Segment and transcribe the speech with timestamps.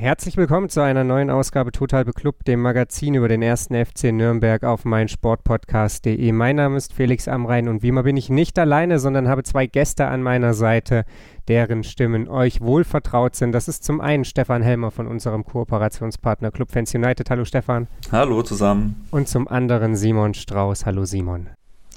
[0.00, 4.62] Herzlich willkommen zu einer neuen Ausgabe Total Beklubbt, dem Magazin über den ersten FC Nürnberg
[4.62, 6.30] auf meinsportpodcast.de.
[6.30, 9.66] Mein Name ist Felix Amrein und wie immer bin ich nicht alleine, sondern habe zwei
[9.66, 11.04] Gäste an meiner Seite,
[11.48, 13.50] deren Stimmen euch wohl vertraut sind.
[13.50, 17.28] Das ist zum einen Stefan Helmer von unserem Kooperationspartner Club Fans United.
[17.28, 17.88] Hallo Stefan.
[18.12, 19.04] Hallo zusammen.
[19.10, 20.86] Und zum anderen Simon Strauß.
[20.86, 21.48] Hallo Simon.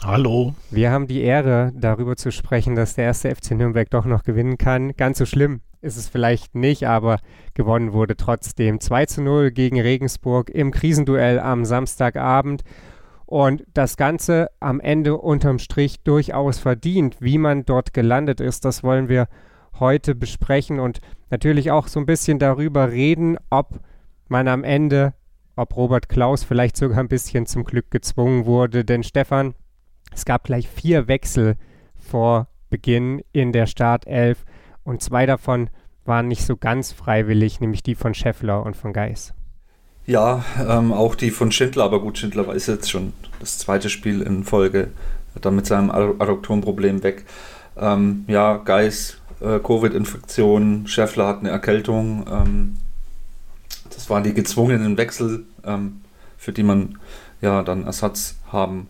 [0.04, 0.56] Hallo.
[0.72, 4.58] Wir haben die Ehre, darüber zu sprechen, dass der erste FC Nürnberg doch noch gewinnen
[4.58, 4.98] kann.
[4.98, 7.20] Ganz so schlimm ist es vielleicht nicht, aber
[7.54, 12.64] gewonnen wurde trotzdem 2 zu 0 gegen Regensburg im Krisenduell am Samstagabend.
[13.26, 17.18] Und das Ganze am Ende unterm Strich durchaus verdient.
[17.22, 19.28] Wie man dort gelandet ist, das wollen wir
[19.80, 21.00] heute besprechen und
[21.30, 23.80] natürlich auch so ein bisschen darüber reden, ob
[24.28, 25.14] man am Ende,
[25.56, 28.84] ob Robert Klaus vielleicht sogar ein bisschen zum Glück gezwungen wurde.
[28.84, 29.56] Denn Stefan,
[30.14, 31.56] es gab gleich vier Wechsel
[31.96, 34.46] vor Beginn in der Startelf
[34.84, 35.70] und zwei davon
[36.06, 39.34] waren nicht so ganz freiwillig, nämlich die von Scheffler und von Geis.
[40.06, 44.22] Ja, ähm, auch die von Schindler, aber gut, Schindler ist jetzt schon das zweite Spiel
[44.22, 44.90] in Folge,
[45.40, 47.26] dann mit seinem Adduktorenproblem weg.
[47.78, 52.26] Ähm, ja, Geis, äh, Covid-Infektion, Scheffler hat eine Erkältung.
[52.30, 52.78] Ähm,
[53.90, 56.02] das waren die gezwungenen Wechsel, ähm,
[56.38, 56.98] für die man
[57.42, 58.88] ja dann Ersatz haben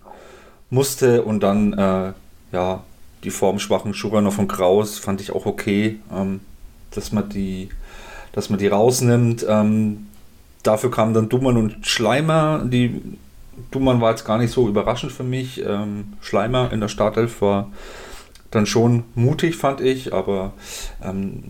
[0.69, 2.13] musste und dann äh,
[2.51, 2.83] ja
[3.23, 6.39] die formschwachen Schuranov und Kraus fand ich auch okay, ähm,
[6.91, 7.69] dass man die,
[8.33, 9.45] dass man die rausnimmt.
[9.47, 10.07] Ähm,
[10.63, 12.63] dafür kamen dann Dummern und Schleimer.
[12.65, 13.01] Die
[13.71, 15.63] Dummern war jetzt gar nicht so überraschend für mich.
[15.65, 17.71] Ähm, Schleimer in der Startelf war
[18.51, 20.53] dann schon mutig, fand ich, aber
[21.03, 21.43] ähm,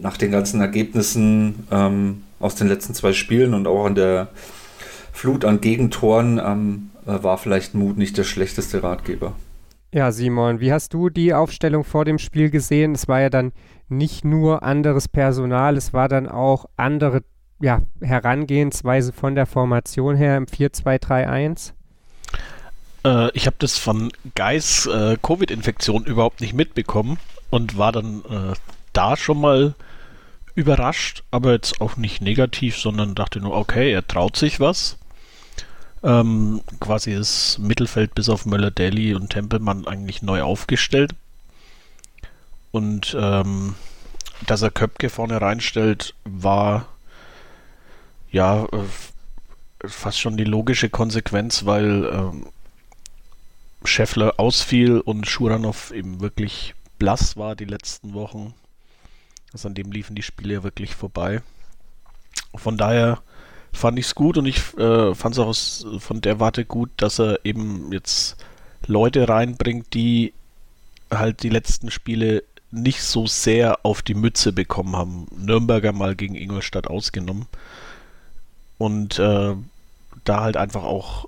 [0.00, 4.28] nach den ganzen Ergebnissen ähm, aus den letzten zwei Spielen und auch an der
[5.12, 9.34] Flut an Gegentoren ähm, äh, war vielleicht Mut nicht der schlechteste Ratgeber.
[9.92, 12.94] Ja, Simon, wie hast du die Aufstellung vor dem Spiel gesehen?
[12.94, 13.52] Es war ja dann
[13.90, 17.22] nicht nur anderes Personal, es war dann auch andere
[17.60, 21.72] ja, Herangehensweise von der Formation her im 4-2-3-1.
[23.04, 27.18] Äh, ich habe das von Geis äh, Covid-Infektion überhaupt nicht mitbekommen
[27.50, 28.54] und war dann äh,
[28.92, 29.74] da schon mal
[30.54, 34.98] überrascht, aber jetzt auch nicht negativ, sondern dachte nur, okay, er traut sich was.
[36.02, 41.12] Ähm, quasi das Mittelfeld bis auf Möller-Daly und Tempelmann eigentlich neu aufgestellt.
[42.70, 43.74] Und ähm,
[44.46, 46.86] dass er Köpke vorne reinstellt, war
[48.30, 52.46] ja äh, fast schon die logische Konsequenz, weil ähm,
[53.84, 58.54] Scheffler ausfiel und Schuranov eben wirklich blass war die letzten Wochen.
[59.52, 61.42] Also an dem liefen die Spiele wirklich vorbei.
[62.54, 63.22] Von daher
[63.72, 66.90] fand ich es gut und ich äh, fand es auch aus, von der Warte gut,
[66.96, 68.36] dass er eben jetzt
[68.86, 70.34] Leute reinbringt, die
[71.10, 75.26] halt die letzten Spiele nicht so sehr auf die Mütze bekommen haben.
[75.36, 77.46] Nürnberger mal gegen Ingolstadt ausgenommen.
[78.76, 79.54] Und äh,
[80.24, 81.24] da halt einfach auch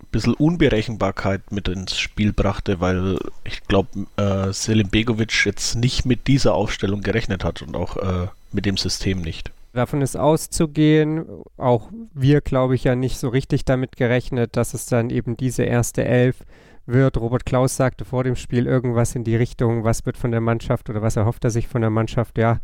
[0.00, 6.04] ein bisschen Unberechenbarkeit mit ins Spiel brachte, weil ich glaube, äh, Selim Begovic jetzt nicht
[6.04, 9.50] mit dieser Aufstellung gerechnet hat und auch äh, mit dem System nicht.
[9.72, 11.24] Davon ist auszugehen,
[11.56, 15.64] auch wir, glaube ich, ja nicht so richtig damit gerechnet, dass es dann eben diese
[15.64, 16.36] erste Elf
[16.86, 17.16] wird.
[17.16, 20.90] Robert Klaus sagte vor dem Spiel irgendwas in die Richtung, was wird von der Mannschaft
[20.90, 22.58] oder was erhofft er sich von der Mannschaft, ja.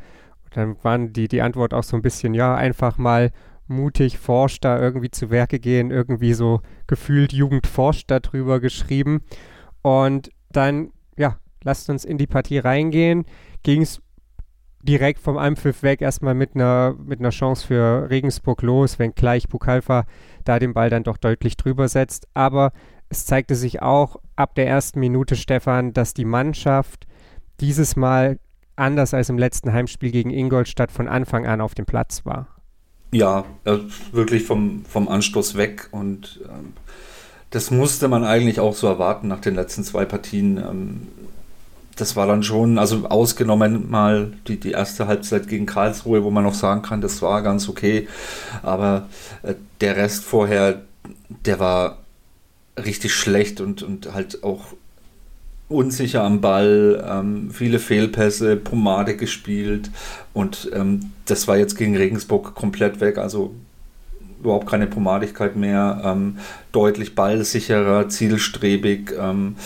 [0.44, 3.30] Und dann waren die, die Antwort auch so ein bisschen, ja, einfach mal
[3.66, 9.22] mutig forscht da irgendwie zu Werke gehen, irgendwie so gefühlt Jugend forscht darüber geschrieben.
[9.82, 13.24] Und dann, ja, lasst uns in die Partie reingehen.
[13.62, 14.02] Ging es
[14.82, 19.48] direkt vom Anpfiff weg erstmal mit einer, mit einer Chance für Regensburg los, wenn gleich
[19.48, 20.04] Bukalfa
[20.44, 22.28] da den Ball dann doch deutlich drüber setzt.
[22.34, 22.72] Aber
[23.10, 27.06] es zeigte sich auch ab der ersten Minute, Stefan, dass die Mannschaft
[27.60, 28.38] dieses Mal
[28.76, 32.46] anders als im letzten Heimspiel gegen Ingolstadt von Anfang an auf dem Platz war.
[33.12, 33.78] Ja, äh,
[34.12, 36.72] wirklich vom, vom Anstoß weg und ähm,
[37.50, 40.58] das musste man eigentlich auch so erwarten nach den letzten zwei Partien.
[40.58, 41.08] Ähm,
[41.96, 46.44] das war dann schon, also ausgenommen mal die, die erste Halbzeit gegen Karlsruhe, wo man
[46.44, 48.08] noch sagen kann, das war ganz okay.
[48.62, 49.08] Aber
[49.42, 50.82] äh, der Rest vorher,
[51.28, 51.98] der war
[52.78, 54.74] richtig schlecht und, und halt auch
[55.68, 59.90] unsicher am Ball, ähm, viele Fehlpässe, Pomade gespielt
[60.32, 63.18] und ähm, das war jetzt gegen Regensburg komplett weg.
[63.18, 63.54] Also
[64.40, 66.38] überhaupt keine Pomadigkeit mehr, ähm,
[66.72, 69.12] deutlich ballsicherer, zielstrebig.
[69.18, 69.56] Ähm,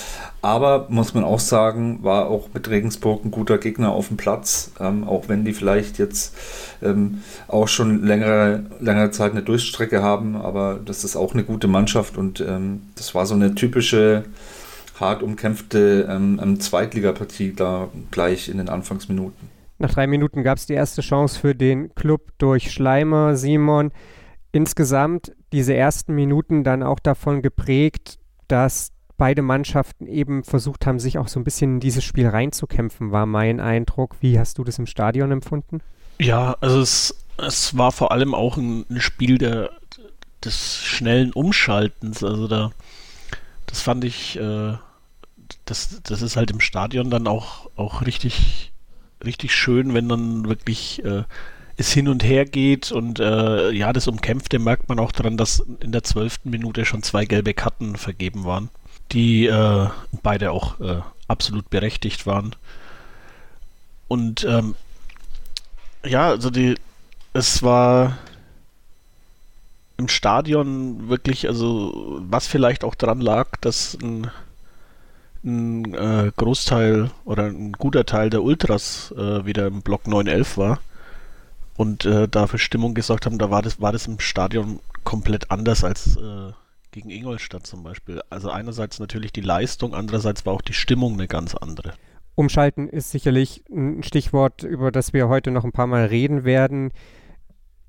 [0.43, 4.73] aber muss man auch sagen, war auch mit Regensburg ein guter Gegner auf dem Platz,
[4.79, 6.37] ähm, auch wenn die vielleicht jetzt
[6.83, 11.67] ähm, auch schon längere, längere Zeit eine Durchstrecke haben, aber das ist auch eine gute
[11.67, 14.25] Mannschaft und ähm, das war so eine typische
[15.01, 19.49] hart umkämpfte ähm, Zweitligapartie da gleich in den Anfangsminuten.
[19.79, 23.91] Nach drei Minuten gab es die erste Chance für den Club durch Schleimer, Simon.
[24.55, 31.19] Insgesamt diese ersten Minuten dann auch davon geprägt, dass beide Mannschaften eben versucht haben, sich
[31.19, 34.15] auch so ein bisschen in dieses Spiel reinzukämpfen, war mein Eindruck.
[34.21, 35.81] Wie hast du das im Stadion empfunden?
[36.21, 39.71] Ja, also es, es war vor allem auch ein, Spiel der,
[40.45, 42.23] des schnellen Umschaltens.
[42.23, 42.71] Also da,
[43.67, 44.75] das fand ich, äh,
[45.65, 48.73] das, das ist halt im Stadion dann auch, auch richtig,
[49.25, 51.25] richtig schön, wenn dann wirklich äh,
[51.77, 55.65] es hin und her geht und äh, ja, das Umkämpfte merkt man auch daran, dass
[55.81, 58.69] in der zwölften Minute schon zwei gelbe Karten vergeben waren,
[59.13, 59.89] die äh,
[60.23, 62.55] beide auch äh, absolut berechtigt waren.
[64.07, 64.77] Und ähm,
[66.05, 66.77] ja, also die,
[67.33, 68.19] es war
[69.97, 74.31] im Stadion wirklich, also was vielleicht auch daran lag, dass ein
[75.47, 80.81] ein äh, Großteil oder ein guter Teil der Ultras äh, wieder im Block 911 war
[81.77, 85.51] und äh, da für Stimmung gesorgt haben, da war das, war das im Stadion komplett
[85.51, 86.53] anders als äh,
[86.93, 88.23] gegen Ingolstadt zum Beispiel.
[88.31, 91.95] Also einerseits natürlich die Leistung, andererseits war auch die Stimmung eine ganz andere.
[92.37, 96.93] Umschalten ist sicherlich ein Stichwort, über das wir heute noch ein paar Mal reden werden.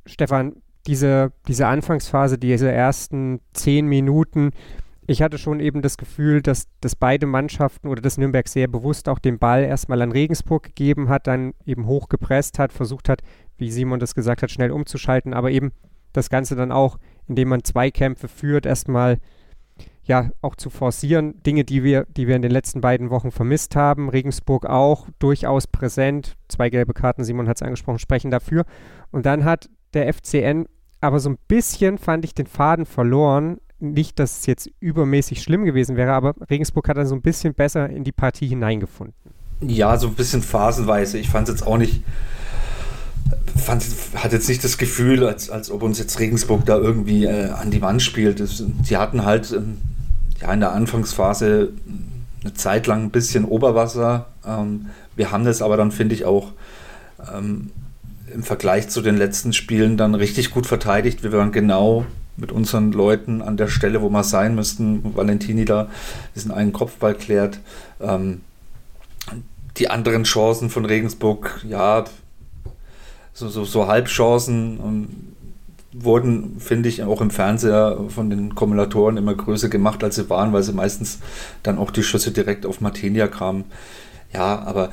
[0.05, 4.51] Stefan, diese, diese Anfangsphase, diese ersten zehn Minuten,
[5.07, 9.07] ich hatte schon eben das Gefühl, dass, dass beide Mannschaften oder dass Nürnberg sehr bewusst
[9.07, 13.21] auch den Ball erstmal an Regensburg gegeben hat, dann eben hochgepresst hat, versucht hat,
[13.57, 15.71] wie Simon das gesagt hat, schnell umzuschalten, aber eben
[16.11, 16.97] das Ganze dann auch,
[17.27, 19.19] indem man Zweikämpfe führt, erstmal
[20.03, 21.41] ja auch zu forcieren.
[21.43, 24.09] Dinge, die wir, die wir in den letzten beiden Wochen vermisst haben.
[24.09, 26.35] Regensburg auch durchaus präsent.
[26.47, 28.65] Zwei gelbe Karten, Simon hat es angesprochen, sprechen dafür.
[29.11, 30.67] Und dann hat der FCN
[31.01, 33.57] aber so ein bisschen, fand ich, den Faden verloren
[33.91, 37.53] nicht, dass es jetzt übermäßig schlimm gewesen wäre, aber Regensburg hat dann so ein bisschen
[37.53, 39.15] besser in die Partie hineingefunden.
[39.61, 41.17] Ja, so ein bisschen phasenweise.
[41.17, 42.03] Ich fand es jetzt auch nicht,
[43.55, 43.85] fand,
[44.15, 47.71] hat jetzt nicht das Gefühl, als, als ob uns jetzt Regensburg da irgendwie äh, an
[47.71, 48.39] die Wand spielt.
[48.39, 49.77] Das, die hatten halt ähm,
[50.41, 51.71] ja, in der Anfangsphase
[52.41, 54.27] eine Zeit lang ein bisschen Oberwasser.
[54.45, 56.51] Ähm, wir haben das aber dann, finde ich, auch
[57.33, 57.71] ähm,
[58.33, 61.23] im Vergleich zu den letzten Spielen dann richtig gut verteidigt.
[61.23, 62.05] Wir waren genau
[62.37, 65.15] mit unseren Leuten an der Stelle, wo wir sein müssten.
[65.15, 65.89] Valentini da
[66.35, 67.59] diesen einen Kopfball klärt.
[68.01, 68.41] Ähm,
[69.77, 72.05] die anderen Chancen von Regensburg, ja,
[73.33, 75.07] so, so, so Halbchancen um,
[75.91, 80.53] wurden, finde ich, auch im Fernseher von den Kumulatoren immer größer gemacht, als sie waren,
[80.53, 81.19] weil sie meistens
[81.63, 83.65] dann auch die Schüsse direkt auf Martinia kamen.
[84.33, 84.91] Ja, aber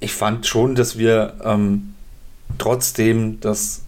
[0.00, 1.94] ich fand schon, dass wir ähm,
[2.56, 3.82] trotzdem das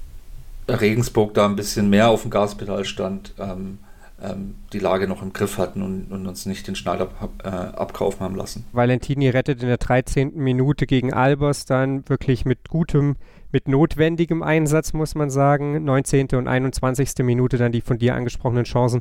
[0.78, 3.78] Regensburg da ein bisschen mehr auf dem Gaspedal stand, ähm,
[4.22, 7.08] ähm, die Lage noch im Griff hatten und, und uns nicht den Schneider
[7.42, 8.66] äh, abkaufen haben lassen.
[8.72, 10.36] Valentini rettet in der 13.
[10.36, 13.16] Minute gegen Albers dann wirklich mit gutem,
[13.50, 15.84] mit notwendigem Einsatz, muss man sagen.
[15.84, 16.28] 19.
[16.34, 17.12] und 21.
[17.20, 19.00] Minute dann die von dir angesprochenen Chancen,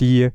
[0.00, 0.30] die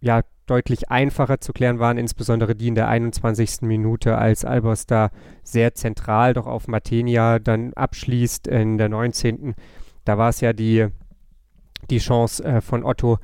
[0.00, 3.62] ja deutlich einfacher zu klären waren, insbesondere die in der 21.
[3.62, 5.10] Minute, als Albers da
[5.42, 9.54] sehr zentral doch auf Matenia dann abschließt in der 19.
[10.06, 10.86] Da war es ja die,
[11.90, 13.18] die Chance äh, von Otto,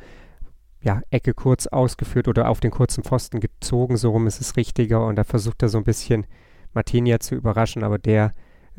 [0.83, 5.07] ja, Ecke kurz ausgeführt oder auf den kurzen Pfosten gezogen, so rum ist es richtiger.
[5.07, 6.27] Und da versucht er so ein bisschen
[6.75, 8.35] Martinia zu überraschen, aber der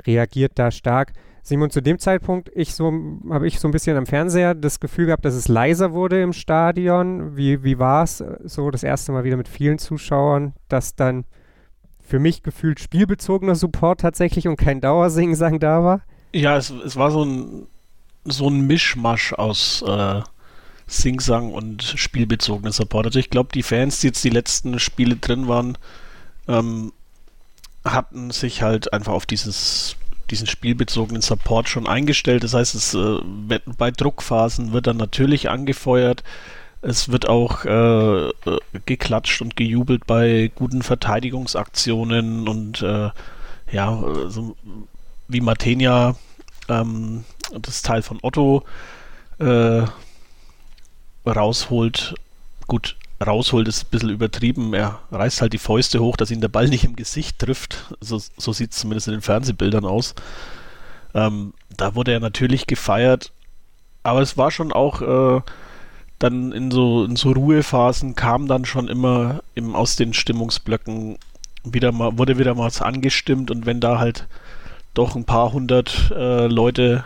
[0.06, 1.14] reagiert da stark.
[1.44, 2.92] Simon, zu dem Zeitpunkt ich so,
[3.30, 6.34] habe ich so ein bisschen am Fernseher das Gefühl gehabt, dass es leiser wurde im
[6.34, 7.38] Stadion.
[7.38, 11.26] Wie, wie war es äh, so das erste Mal wieder mit vielen Zuschauern, dass dann
[12.02, 16.02] für mich gefühlt spielbezogener Support tatsächlich und kein Dauersingsang da war?
[16.34, 17.68] Ja, es, es war so ein
[18.26, 20.22] so ein Mischmasch aus äh,
[20.88, 23.08] Singsang und spielbezogenen Support.
[23.08, 25.78] Also ich glaube, die Fans, die jetzt die letzten Spiele drin waren,
[26.48, 26.94] ähm,
[27.86, 29.98] hatten sich halt einfach auf dieses
[30.30, 32.44] diesen spielbezogenen Support schon eingestellt.
[32.44, 33.20] Das heißt, es, äh,
[33.78, 36.24] bei Druckphasen wird dann natürlich angefeuert.
[36.82, 38.30] Es wird auch äh,
[38.86, 43.10] geklatscht und gejubelt bei guten Verteidigungsaktionen und äh,
[43.72, 44.56] ja, so
[45.28, 46.16] wie Matenia
[46.68, 47.24] ähm,
[47.60, 48.64] das Teil von Otto
[49.40, 49.84] äh,
[51.26, 52.16] rausholt.
[52.68, 52.96] Gut,
[53.26, 54.74] rausholt ist ein bisschen übertrieben.
[54.74, 57.94] Er reißt halt die Fäuste hoch, dass ihn der Ball nicht im Gesicht trifft.
[58.02, 60.16] So, so sieht es zumindest in den Fernsehbildern aus.
[61.14, 63.32] Ähm, da wurde er natürlich gefeiert.
[64.04, 65.42] aber es war schon auch äh,
[66.20, 71.18] dann in so, in so Ruhephasen kam dann schon immer im, aus den Stimmungsblöcken
[71.64, 74.28] wieder mal, wurde wieder mal was angestimmt und wenn da halt
[74.94, 77.04] doch ein paar hundert äh, Leute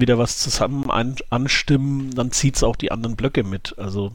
[0.00, 3.78] wieder was zusammen an, anstimmen, dann zieht es auch die anderen Blöcke mit.
[3.78, 4.12] Also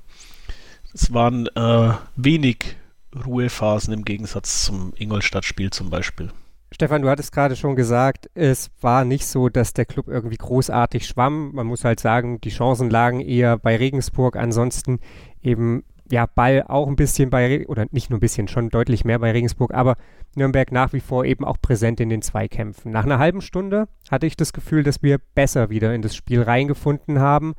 [0.94, 2.78] es waren äh, wenig
[3.26, 6.32] Ruhephasen im Gegensatz zum Ingolstadt-Spiel zum Beispiel.
[6.72, 11.08] Stefan, du hattest gerade schon gesagt, es war nicht so, dass der Club irgendwie großartig
[11.08, 11.52] schwamm.
[11.54, 14.36] Man muss halt sagen, die Chancen lagen eher bei Regensburg.
[14.36, 15.00] Ansonsten
[15.42, 19.20] eben ja, Ball auch ein bisschen bei, oder nicht nur ein bisschen, schon deutlich mehr
[19.20, 19.96] bei Regensburg, aber
[20.36, 22.92] Nürnberg nach wie vor eben auch präsent in den Zweikämpfen.
[22.92, 26.42] Nach einer halben Stunde hatte ich das Gefühl, dass wir besser wieder in das Spiel
[26.42, 27.56] reingefunden haben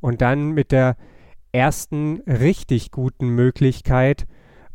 [0.00, 0.96] und dann mit der
[1.52, 4.26] ersten richtig guten Möglichkeit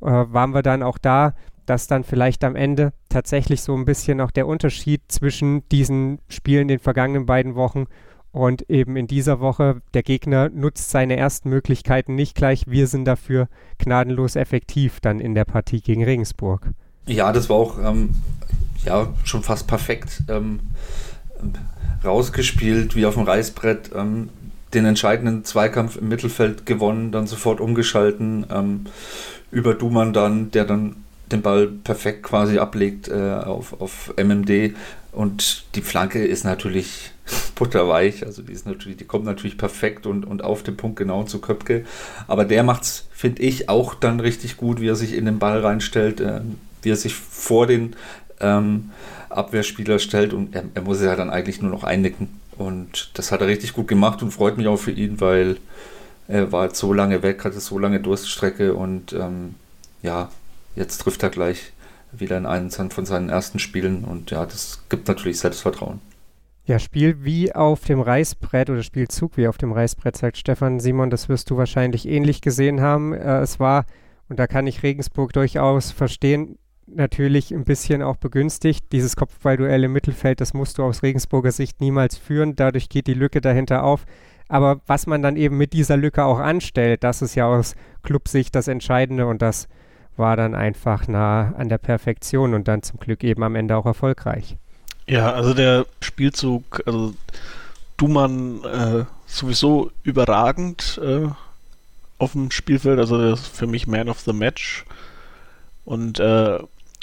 [0.01, 1.33] äh, waren wir dann auch da,
[1.65, 6.67] dass dann vielleicht am Ende tatsächlich so ein bisschen auch der Unterschied zwischen diesen Spielen
[6.67, 7.85] den vergangenen beiden Wochen
[8.31, 12.65] und eben in dieser Woche, der Gegner nutzt seine ersten Möglichkeiten nicht gleich.
[12.67, 16.67] Wir sind dafür gnadenlos effektiv dann in der Partie gegen Regensburg.
[17.07, 18.15] Ja, das war auch ähm,
[18.85, 20.59] ja, schon fast perfekt ähm,
[22.03, 23.91] rausgespielt, wie auf dem Reißbrett.
[23.95, 24.29] Ähm,
[24.73, 28.45] den entscheidenden Zweikampf im Mittelfeld gewonnen, dann sofort umgeschalten.
[28.51, 28.85] Ähm,
[29.51, 30.97] über Duman dann, der dann
[31.31, 34.75] den Ball perfekt quasi ablegt äh, auf, auf MMD.
[35.11, 37.11] Und die Flanke ist natürlich
[37.55, 38.25] butterweich.
[38.25, 41.39] Also die ist natürlich, die kommt natürlich perfekt und, und auf den Punkt genau zu
[41.39, 41.85] Köpke.
[42.27, 45.39] Aber der macht es, finde ich, auch dann richtig gut, wie er sich in den
[45.39, 46.41] Ball reinstellt, äh,
[46.81, 47.95] wie er sich vor den
[48.39, 48.91] ähm,
[49.29, 52.39] Abwehrspieler stellt und er, er muss ja dann eigentlich nur noch einnicken.
[52.57, 55.57] Und das hat er richtig gut gemacht und freut mich auch für ihn, weil
[56.27, 59.55] er war so lange weg, hatte so lange Durststrecke und ähm,
[60.03, 60.29] ja,
[60.75, 61.71] jetzt trifft er gleich
[62.11, 66.01] wieder in einen von seinen ersten Spielen und ja, das gibt natürlich Selbstvertrauen.
[66.65, 71.09] Ja, Spiel wie auf dem Reißbrett oder Spielzug wie auf dem Reißbrett, sagt Stefan Simon,
[71.09, 73.13] das wirst du wahrscheinlich ähnlich gesehen haben.
[73.13, 73.85] Äh, es war,
[74.27, 78.85] und da kann ich Regensburg durchaus verstehen, natürlich ein bisschen auch begünstigt.
[78.91, 82.55] Dieses Kopfballduell im Mittelfeld, das musst du aus Regensburger Sicht niemals führen.
[82.55, 84.05] Dadurch geht die Lücke dahinter auf.
[84.47, 88.55] Aber was man dann eben mit dieser Lücke auch anstellt, das ist ja aus Clubsicht
[88.55, 89.67] das Entscheidende und das
[90.19, 93.85] war dann einfach nah an der Perfektion und dann zum Glück eben am Ende auch
[93.85, 94.57] erfolgreich.
[95.07, 97.15] Ja, also der Spielzug, also
[97.97, 101.27] Dumann äh, sowieso überragend äh,
[102.19, 104.85] auf dem Spielfeld, also für mich Man of the Match
[105.85, 106.59] und äh,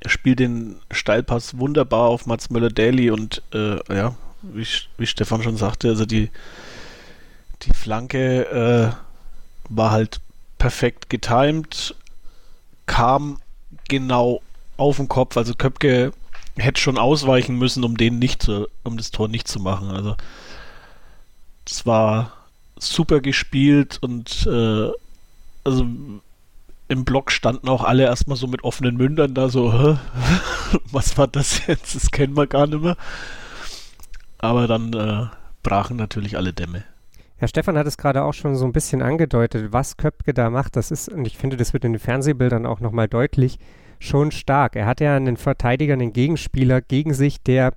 [0.07, 4.67] spielt den Steilpass wunderbar auf Mats Möller-Daly und äh, ja, wie,
[4.99, 6.31] wie Stefan schon sagte, also die,
[7.63, 8.93] die Flanke äh,
[9.69, 10.21] war halt
[10.59, 11.95] perfekt getimed,
[12.87, 13.39] kam
[13.89, 14.41] genau
[14.77, 16.13] auf den Kopf, also Köpke
[16.57, 19.91] hätte schon ausweichen müssen, um den nicht zu, um das Tor nicht zu machen.
[19.91, 20.17] Also
[21.67, 22.33] es war
[22.79, 24.91] super gespielt und äh,
[25.65, 25.87] also
[26.89, 29.99] im Block standen auch alle erstmal so mit offenen Mündern da so, Hä?
[30.93, 31.95] was war das jetzt?
[31.95, 32.97] Das kennen wir gar nicht mehr.
[34.39, 35.27] Aber dann äh,
[35.63, 36.85] brachen natürlich alle Dämme.
[37.41, 40.77] Ja, Stefan hat es gerade auch schon so ein bisschen angedeutet, was Köpke da macht.
[40.77, 43.59] Das ist, und ich finde, das wird in den Fernsehbildern auch nochmal deutlich,
[43.99, 44.75] schon stark.
[44.77, 47.75] Er hat ja einen Verteidiger, einen Gegenspieler gegen sich, der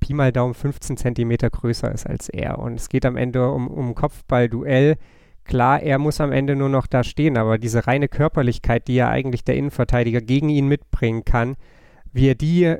[0.00, 2.58] Pi mal Daumen 15 Zentimeter größer ist als er.
[2.58, 4.96] Und es geht am Ende um, um Kopfball-Duell.
[5.44, 9.08] Klar, er muss am Ende nur noch da stehen, aber diese reine Körperlichkeit, die ja
[9.08, 11.56] eigentlich der Innenverteidiger gegen ihn mitbringen kann,
[12.12, 12.76] wie er die,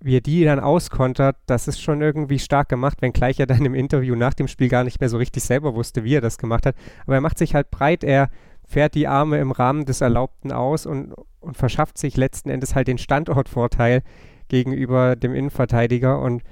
[0.00, 3.74] wie er die dann auskontert, das ist schon irgendwie stark gemacht, wenngleich er dann im
[3.74, 6.66] Interview nach dem Spiel gar nicht mehr so richtig selber wusste, wie er das gemacht
[6.66, 6.76] hat.
[7.04, 8.30] Aber er macht sich halt breit, er
[8.64, 12.86] fährt die Arme im Rahmen des Erlaubten aus und, und verschafft sich letzten Endes halt
[12.86, 14.02] den Standortvorteil
[14.48, 16.42] gegenüber dem Innenverteidiger und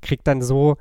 [0.00, 0.76] kriegt dann so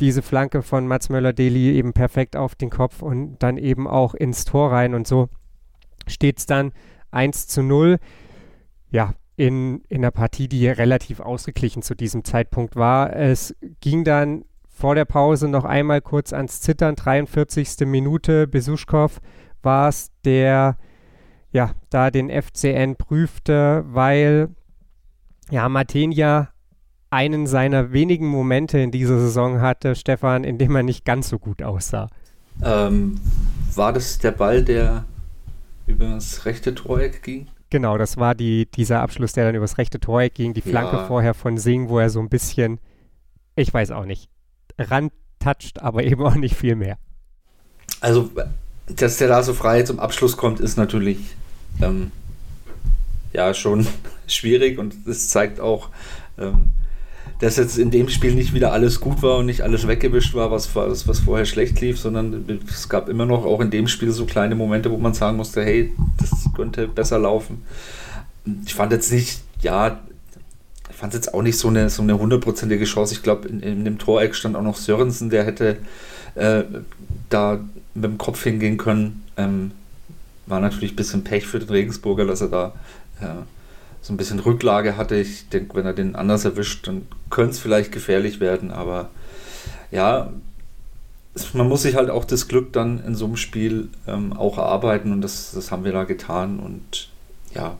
[0.00, 4.44] diese Flanke von Mats Möller-Deli eben perfekt auf den Kopf und dann eben auch ins
[4.44, 5.28] Tor rein und so
[6.06, 6.72] steht es dann
[7.10, 7.98] 1 zu 0.
[8.90, 13.16] Ja, in, in einer Partie, die relativ ausgeglichen zu diesem Zeitpunkt war.
[13.16, 17.86] Es ging dann vor der Pause noch einmal kurz ans Zittern, 43.
[17.86, 18.46] Minute.
[18.46, 19.18] Besuschkow
[19.62, 20.76] war es, der
[21.52, 24.50] ja da den FCN prüfte, weil
[25.50, 26.50] ja Martenia
[27.08, 31.38] einen seiner wenigen Momente in dieser Saison hatte, Stefan, in dem er nicht ganz so
[31.38, 32.10] gut aussah.
[32.62, 33.18] Ähm,
[33.74, 35.06] war das der Ball, der
[35.86, 37.48] über das rechte Toreck ging?
[37.70, 40.54] Genau, das war die, dieser Abschluss, der dann übers rechte Toreck ging.
[40.54, 41.06] Die Flanke ja.
[41.06, 42.80] vorher von Singh, wo er so ein bisschen,
[43.54, 44.28] ich weiß auch nicht,
[44.78, 46.98] randtatscht, aber eben auch nicht viel mehr.
[48.00, 48.30] Also
[48.96, 51.18] dass der da so frei zum Abschluss kommt, ist natürlich
[51.80, 52.10] ähm,
[53.32, 53.86] ja schon
[54.26, 55.90] schwierig und es zeigt auch,
[56.38, 56.70] ähm,
[57.40, 60.50] dass jetzt in dem Spiel nicht wieder alles gut war und nicht alles weggewischt war,
[60.50, 64.12] was, was, was vorher schlecht lief, sondern es gab immer noch auch in dem Spiel
[64.12, 67.64] so kleine Momente, wo man sagen musste, hey, das könnte besser laufen.
[68.66, 70.00] Ich fand jetzt nicht, ja,
[70.90, 73.14] ich fand jetzt auch nicht so eine so eine hundertprozentige Chance.
[73.14, 75.78] Ich glaube, in, in, dem Toreck stand auch noch Sörensen, der hätte
[76.34, 76.64] äh,
[77.30, 77.60] da
[77.94, 79.24] mit dem Kopf hingehen können.
[79.38, 79.70] Ähm,
[80.46, 82.72] war natürlich ein bisschen Pech für den Regensburger, dass er da
[83.20, 83.26] äh,
[84.02, 85.16] so ein bisschen Rücklage hatte.
[85.16, 88.70] Ich denke, wenn er den anders erwischt, dann könnte es vielleicht gefährlich werden.
[88.70, 89.10] Aber
[89.90, 90.32] ja,
[91.52, 95.12] man muss sich halt auch das Glück dann in so einem Spiel ähm, auch erarbeiten
[95.12, 96.58] und das, das haben wir da getan.
[96.58, 97.08] Und
[97.54, 97.76] ja,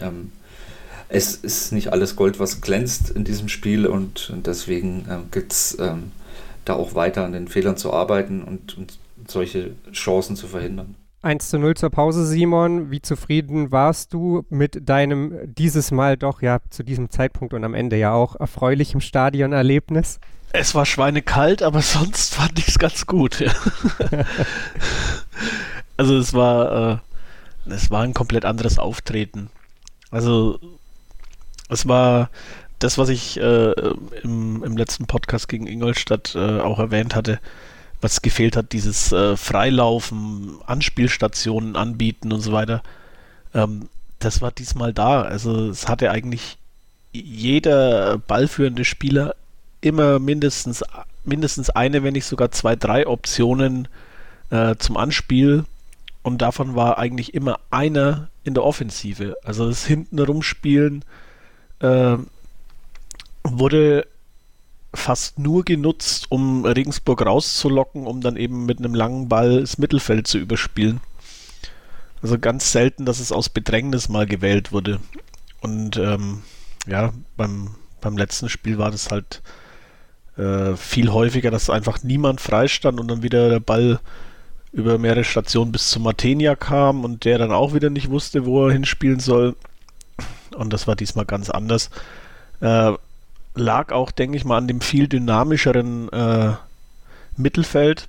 [0.00, 0.32] ähm,
[1.08, 5.52] es ist nicht alles Gold, was glänzt in diesem Spiel und, und deswegen ähm, gibt
[5.52, 6.12] es ähm,
[6.64, 10.94] da auch weiter an den Fehlern zu arbeiten und, und solche Chancen zu verhindern.
[11.22, 12.90] 1 zu 0 zur Pause, Simon.
[12.90, 17.74] Wie zufrieden warst du mit deinem dieses Mal doch ja zu diesem Zeitpunkt und am
[17.74, 20.18] Ende ja auch erfreulichem Stadionerlebnis?
[20.52, 23.38] Es war schweinekalt, aber sonst fand ich es ganz gut.
[23.38, 23.52] Ja.
[25.96, 27.00] also es war,
[27.66, 29.48] äh, es war ein komplett anderes Auftreten.
[30.10, 30.58] Also
[31.68, 32.30] es war
[32.80, 33.72] das, was ich äh,
[34.24, 37.38] im, im letzten Podcast gegen Ingolstadt äh, auch erwähnt hatte
[38.02, 42.82] was gefehlt hat, dieses äh, Freilaufen, Anspielstationen anbieten und so weiter.
[43.54, 45.22] Ähm, das war diesmal da.
[45.22, 46.58] Also es hatte eigentlich
[47.12, 49.34] jeder ballführende Spieler
[49.80, 50.84] immer mindestens,
[51.24, 53.88] mindestens eine, wenn nicht sogar zwei, drei Optionen
[54.50, 55.64] äh, zum Anspiel.
[56.22, 59.36] Und davon war eigentlich immer einer in der Offensive.
[59.44, 61.04] Also das Hintenrumspielen
[61.80, 62.16] äh,
[63.42, 64.06] wurde
[64.94, 70.26] fast nur genutzt, um Regensburg rauszulocken, um dann eben mit einem langen Ball das Mittelfeld
[70.26, 71.00] zu überspielen.
[72.22, 75.00] Also ganz selten, dass es aus Bedrängnis mal gewählt wurde.
[75.60, 76.42] Und ähm,
[76.86, 79.42] ja, beim, beim letzten Spiel war das halt
[80.36, 84.00] äh, viel häufiger, dass einfach niemand freistand und dann wieder der Ball
[84.72, 88.66] über mehrere Stationen bis zu Matenia kam und der dann auch wieder nicht wusste, wo
[88.66, 89.54] er hinspielen soll.
[90.56, 91.90] Und das war diesmal ganz anders.
[92.60, 92.92] Äh,
[93.54, 96.54] lag auch, denke ich mal, an dem viel dynamischeren äh,
[97.36, 98.08] Mittelfeld.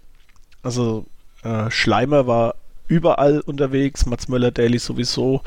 [0.61, 1.05] Also
[1.43, 2.55] äh, Schleimer war
[2.87, 5.41] überall unterwegs, Mats Möller-Daly sowieso.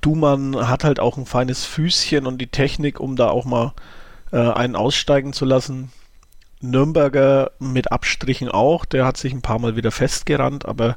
[0.00, 3.72] Dumann hat halt auch ein feines Füßchen und die Technik, um da auch mal
[4.32, 5.90] äh, einen aussteigen zu lassen.
[6.60, 10.96] Nürnberger mit Abstrichen auch, der hat sich ein paar Mal wieder festgerannt, aber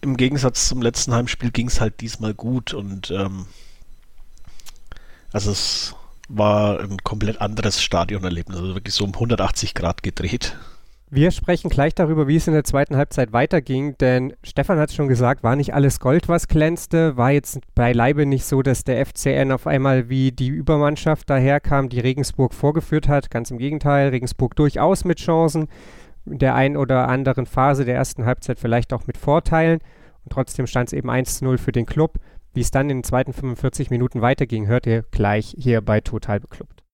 [0.00, 3.46] im Gegensatz zum letzten Heimspiel ging es halt diesmal gut und ähm,
[5.32, 5.96] also es
[6.28, 10.56] war ein komplett anderes Stadionerlebnis, also wirklich so um 180 Grad gedreht.
[11.10, 14.96] Wir sprechen gleich darüber, wie es in der zweiten Halbzeit weiterging, denn Stefan hat es
[14.96, 19.06] schon gesagt, war nicht alles Gold, was glänzte, war jetzt beileibe nicht so, dass der
[19.06, 23.30] FCN auf einmal wie die Übermannschaft daherkam, die Regensburg vorgeführt hat.
[23.30, 25.68] Ganz im Gegenteil, Regensburg durchaus mit Chancen,
[26.26, 29.80] in der einen oder anderen Phase der ersten Halbzeit vielleicht auch mit Vorteilen.
[30.24, 32.18] Und trotzdem stand es eben 1-0 für den Club.
[32.54, 36.38] Wie es dann in den zweiten 45 Minuten weiterging, hört ihr gleich hier bei Total
[36.38, 36.84] Beklubbt.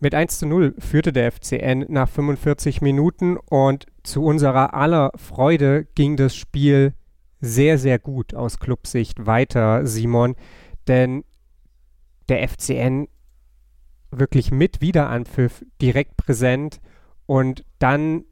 [0.00, 5.86] Mit 1 zu 0 führte der FCN nach 45 Minuten und zu unserer aller Freude
[5.94, 6.92] ging das Spiel
[7.40, 10.36] sehr, sehr gut aus Clubsicht weiter, Simon.
[10.86, 11.24] Denn
[12.28, 13.08] der FCN
[14.10, 16.80] wirklich mit Wiederanpfiff direkt präsent
[17.24, 18.24] und dann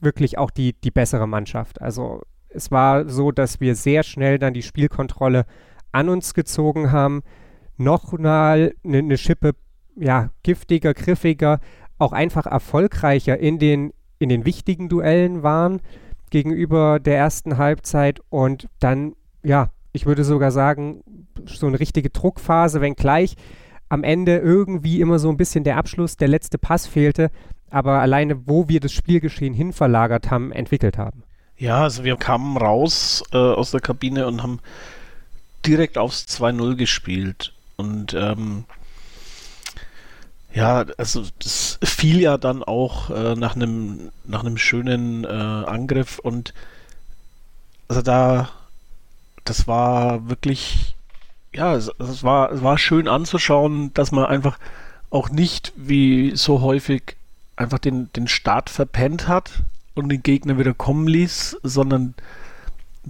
[0.00, 1.80] wirklich auch die, die bessere Mannschaft.
[1.80, 2.22] Also
[2.54, 5.46] es war so, dass wir sehr schnell dann die Spielkontrolle
[5.92, 7.22] an uns gezogen haben,
[7.76, 9.52] noch mal eine ne Schippe
[9.96, 11.60] ja, giftiger, griffiger,
[11.98, 15.80] auch einfach erfolgreicher in den, in den wichtigen Duellen waren
[16.30, 21.02] gegenüber der ersten Halbzeit und dann, ja, ich würde sogar sagen,
[21.46, 23.36] so eine richtige Druckphase, wenngleich
[23.88, 27.30] am Ende irgendwie immer so ein bisschen der Abschluss, der letzte Pass fehlte,
[27.70, 31.23] aber alleine, wo wir das Spielgeschehen hinverlagert haben, entwickelt haben.
[31.58, 34.60] Ja, also wir kamen raus äh, aus der Kabine und haben
[35.64, 37.52] direkt aufs 2-0 gespielt.
[37.76, 38.64] Und ähm,
[40.54, 46.20] ja, also das fiel ja dann auch äh, nach einem nach einem schönen äh, Angriff
[46.20, 46.54] und
[47.88, 48.50] also da
[49.42, 50.94] das war wirklich
[51.52, 54.58] ja, es, es, war es war schön anzuschauen, dass man einfach
[55.10, 57.16] auch nicht wie so häufig
[57.56, 59.64] einfach den den Start verpennt hat,
[59.94, 62.14] und den Gegner wieder kommen ließ, sondern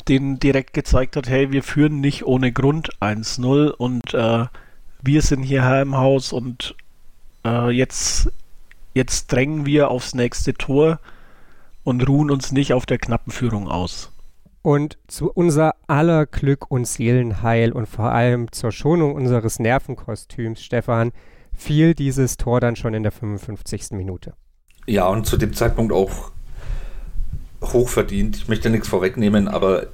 [0.08, 4.46] denen direkt gezeigt hat, hey, wir führen nicht ohne Grund 1-0 und äh,
[5.02, 6.74] wir sind hier im Haus und
[7.44, 8.30] äh, jetzt,
[8.94, 10.98] jetzt drängen wir aufs nächste Tor
[11.84, 14.10] und ruhen uns nicht auf der knappen Führung aus.
[14.62, 21.12] Und zu unser aller Glück und Seelenheil und vor allem zur Schonung unseres Nervenkostüms, Stefan,
[21.52, 23.90] fiel dieses Tor dann schon in der 55.
[23.92, 24.32] Minute.
[24.86, 26.32] Ja, und zu dem Zeitpunkt auch
[27.72, 28.36] hochverdient.
[28.36, 29.86] Ich möchte nichts vorwegnehmen, aber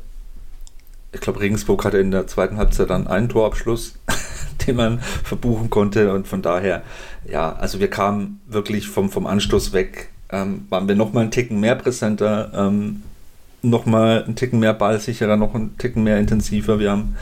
[1.12, 3.94] ich glaube, Regensburg hatte in der zweiten Halbzeit dann einen Torabschluss,
[4.66, 6.12] den man verbuchen konnte.
[6.12, 6.82] Und von daher,
[7.28, 10.10] ja, also wir kamen wirklich vom, vom Anstoß weg.
[10.30, 13.02] Ähm, waren wir nochmal einen Ticken mehr präsenter, ähm,
[13.62, 16.78] nochmal einen Ticken mehr ballsicherer, noch einen Ticken mehr intensiver.
[16.78, 17.16] Wir haben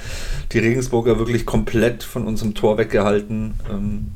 [0.53, 3.55] die Regensburger wirklich komplett von unserem Tor weggehalten.
[3.71, 4.13] Ähm,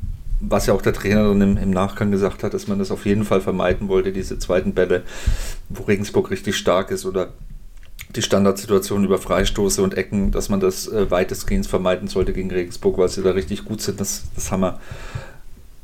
[0.49, 3.05] was ja auch der Trainer dann im, im, Nachgang gesagt hat, dass man das auf
[3.05, 5.03] jeden Fall vermeiden wollte, diese zweiten Bälle,
[5.69, 7.33] wo Regensburg richtig stark ist oder
[8.15, 12.97] die Standardsituation über Freistoße und Ecken, dass man das äh, weitestgehend vermeiden sollte gegen Regensburg,
[12.97, 13.99] weil sie da richtig gut sind.
[13.99, 14.79] Das, das haben wir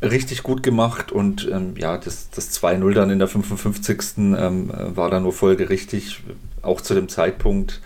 [0.01, 4.17] richtig gut gemacht und ähm, ja, das, das 2-0 dann in der 55.
[4.17, 6.21] Ähm, war dann nur folgerichtig,
[6.61, 7.81] auch zu dem Zeitpunkt.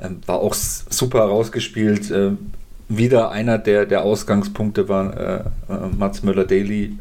[0.00, 2.10] Ähm, war auch super rausgespielt.
[2.10, 2.52] Ähm,
[2.88, 5.36] wieder einer der, der Ausgangspunkte war äh,
[5.68, 6.98] äh, Mats Möller-Daly.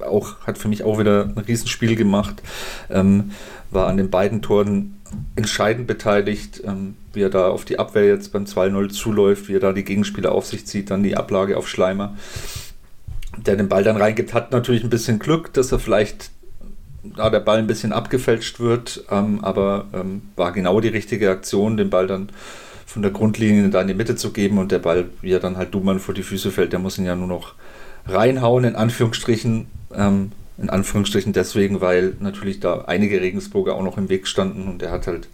[0.00, 2.42] Auch, hat für mich auch wieder ein Riesenspiel gemacht.
[2.90, 3.32] Ähm,
[3.70, 4.98] war an den beiden Toren
[5.36, 9.60] entscheidend beteiligt, ähm, wie er da auf die Abwehr jetzt beim 2-0 zuläuft, wie er
[9.60, 12.16] da die Gegenspieler auf sich zieht, dann die Ablage auf Schleimer,
[13.36, 16.30] der den Ball dann reingeht, hat natürlich ein bisschen Glück, dass er vielleicht
[17.16, 21.76] da der Ball ein bisschen abgefälscht wird, ähm, aber ähm, war genau die richtige Aktion,
[21.76, 22.28] den Ball dann
[22.98, 25.56] von der Grundlinie da in die Mitte zu geben und der Ball, wie er dann
[25.56, 27.54] halt Dumann vor die Füße fällt, der muss ihn ja nur noch
[28.06, 29.68] reinhauen, in Anführungsstrichen.
[29.94, 34.82] Ähm, in Anführungsstrichen deswegen, weil natürlich da einige Regensburger auch noch im Weg standen und
[34.82, 35.28] er hat halt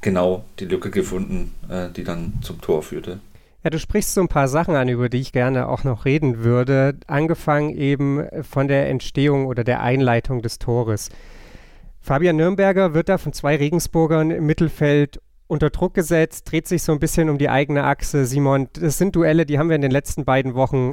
[0.00, 3.20] genau die Lücke gefunden, äh, die dann zum Tor führte.
[3.62, 6.42] Ja, du sprichst so ein paar Sachen an, über die ich gerne auch noch reden
[6.42, 6.96] würde.
[7.06, 11.10] Angefangen eben von der Entstehung oder der Einleitung des Tores.
[12.00, 16.92] Fabian Nürnberger wird da von zwei Regensburgern im Mittelfeld unter Druck gesetzt, dreht sich so
[16.92, 18.26] ein bisschen um die eigene Achse.
[18.26, 20.92] Simon, das sind Duelle, die haben wir in den letzten beiden Wochen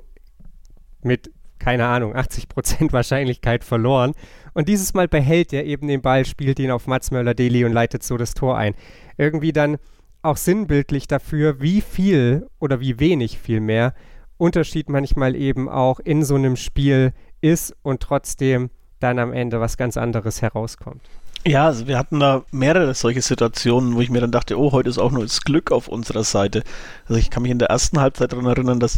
[1.01, 4.13] mit keine Ahnung, 80% Wahrscheinlichkeit verloren.
[4.53, 8.03] Und dieses Mal behält er eben den Ball, spielt ihn auf Mats Möller-Deli und leitet
[8.03, 8.73] so das Tor ein.
[9.17, 9.77] Irgendwie dann
[10.23, 13.93] auch sinnbildlich dafür, wie viel oder wie wenig vielmehr
[14.37, 19.77] Unterschied manchmal eben auch in so einem Spiel ist und trotzdem dann am Ende was
[19.77, 21.01] ganz anderes herauskommt.
[21.45, 24.89] Ja, also wir hatten da mehrere solche Situationen, wo ich mir dann dachte, oh, heute
[24.89, 26.63] ist auch nur das Glück auf unserer Seite.
[27.07, 28.97] Also ich kann mich in der ersten Halbzeit daran erinnern, dass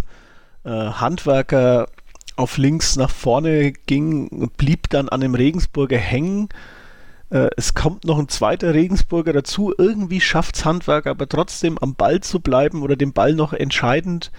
[0.66, 1.88] äh, Handwerker
[2.36, 6.50] auf links nach vorne ging, blieb dann an dem Regensburger hängen.
[7.30, 9.74] Äh, es kommt noch ein zweiter Regensburger dazu.
[9.78, 14.32] Irgendwie schafft es Handwerk aber trotzdem am Ball zu bleiben oder den Ball noch entscheidend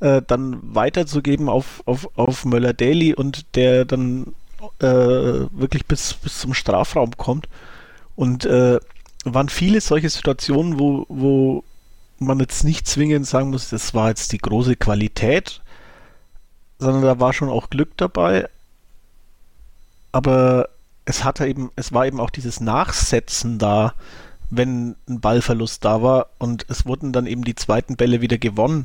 [0.00, 4.34] äh, dann weiterzugeben auf, auf, auf Möller-Daly und der dann
[4.80, 4.86] äh,
[5.50, 7.48] wirklich bis, bis zum Strafraum kommt.
[8.16, 8.78] Und äh,
[9.24, 11.64] waren viele solche Situationen, wo, wo
[12.18, 15.62] man jetzt nicht zwingend sagen muss, das war jetzt die große Qualität
[16.78, 18.48] sondern da war schon auch Glück dabei.
[20.12, 20.68] Aber
[21.04, 23.94] es hatte eben, es war eben auch dieses Nachsetzen da,
[24.50, 28.84] wenn ein Ballverlust da war und es wurden dann eben die zweiten Bälle wieder gewonnen.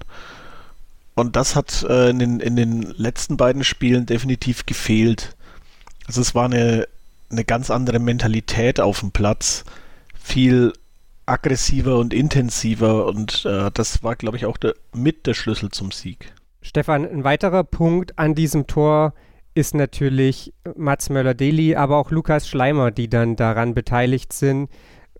[1.15, 5.35] Und das hat äh, in, den, in den letzten beiden Spielen definitiv gefehlt.
[6.09, 6.87] Also es war eine,
[7.29, 9.63] eine ganz andere Mentalität auf dem Platz.
[10.19, 10.73] Viel
[11.27, 15.91] aggressiver und intensiver und äh, das war, glaube ich, auch der, mit der Schlüssel zum
[15.91, 16.33] Sieg.
[16.63, 19.13] Stefan, ein weiterer Punkt an diesem Tor
[19.53, 24.67] ist natürlich Mats Möller-Deli, aber auch Lukas Schleimer, die dann daran beteiligt sind.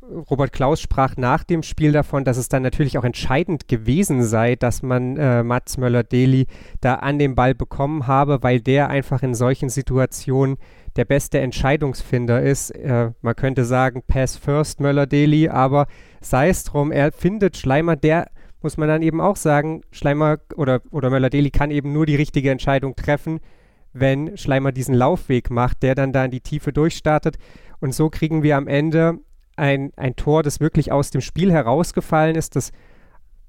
[0.02, 4.56] Robert Klaus sprach nach dem Spiel davon, dass es dann natürlich auch entscheidend gewesen sei,
[4.56, 6.48] dass man äh, Mats Möller-Deli
[6.82, 10.58] da an den Ball bekommen habe, weil der einfach in solchen Situationen
[10.96, 12.72] der beste Entscheidungsfinder ist.
[12.72, 15.88] Äh, man könnte sagen, Pass First Möller-Deli, aber
[16.22, 18.28] sei es drum, er findet Schleimer, der
[18.62, 22.52] muss man dann eben auch sagen, Schleimer oder, oder Möller-Deli kann eben nur die richtige
[22.52, 23.40] Entscheidung treffen,
[23.94, 27.38] wenn Schleimer diesen Laufweg macht, der dann da in die Tiefe durchstartet.
[27.80, 29.20] Und so kriegen wir am Ende
[29.56, 32.72] ein, ein Tor, das wirklich aus dem Spiel herausgefallen ist, das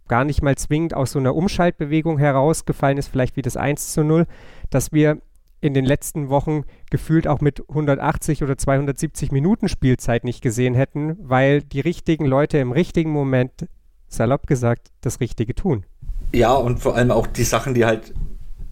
[0.08, 4.02] gar nicht mal zwingend aus so einer Umschaltbewegung herausgefallen ist, vielleicht wie das 1 zu
[4.02, 4.26] 0,
[4.68, 5.18] dass wir
[5.60, 11.16] in den letzten Wochen gefühlt auch mit 180 oder 270 Minuten Spielzeit nicht gesehen hätten,
[11.20, 13.66] weil die richtigen Leute im richtigen Moment
[14.08, 15.84] salopp gesagt, das Richtige tun.
[16.32, 18.14] Ja, und vor allem auch die Sachen, die halt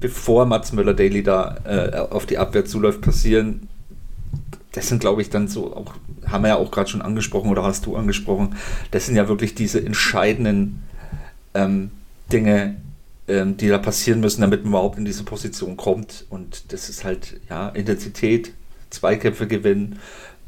[0.01, 3.69] bevor Mats Möller-Daly da äh, auf die Abwehr zuläuft, passieren.
[4.73, 5.95] Das sind, glaube ich, dann so, auch,
[6.27, 8.55] haben wir ja auch gerade schon angesprochen oder hast du angesprochen,
[8.91, 10.83] das sind ja wirklich diese entscheidenden
[11.55, 11.91] ähm,
[12.33, 12.77] Dinge,
[13.29, 16.27] ähm, die da passieren müssen, damit man überhaupt in diese Position kommt.
[16.31, 18.53] Und das ist halt, ja, Intensität,
[18.91, 19.99] Zweikämpfe gewinnen.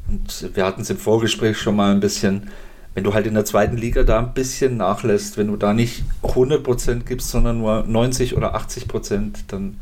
[0.07, 2.49] Und wir hatten es im Vorgespräch schon mal ein bisschen
[2.93, 6.03] wenn du halt in der zweiten Liga da ein bisschen nachlässt, wenn du da nicht
[6.23, 9.77] 100% gibst, sondern nur 90 oder 80%, dann,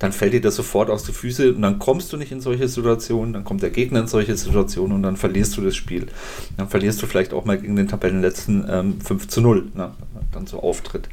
[0.00, 2.66] dann fällt dir das sofort aus die Füße und dann kommst du nicht in solche
[2.66, 6.08] Situationen, dann kommt der Gegner in solche Situationen und dann verlierst du das Spiel.
[6.56, 9.92] Dann verlierst du vielleicht auch mal gegen den Tabellenletzten ähm, 5 zu 0, ne?
[10.32, 11.08] dann so auftritt.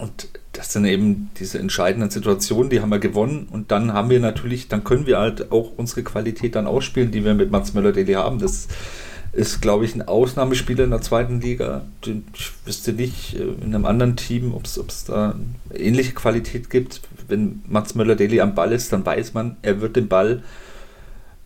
[0.00, 4.20] Und das sind eben diese entscheidenden Situationen, die haben wir gewonnen und dann haben wir
[4.20, 8.14] natürlich, dann können wir halt auch unsere Qualität dann ausspielen, die wir mit Mats Möller-Deli
[8.14, 8.38] haben.
[8.38, 8.68] Das
[9.32, 11.82] ist, glaube ich, ein Ausnahmespieler in der zweiten Liga.
[12.04, 15.36] Ich wüsste nicht äh, in einem anderen Team, ob es da
[15.72, 17.02] ähnliche Qualität gibt.
[17.28, 20.42] Wenn Mats Möller-Deli am Ball ist, dann weiß man, er wird den Ball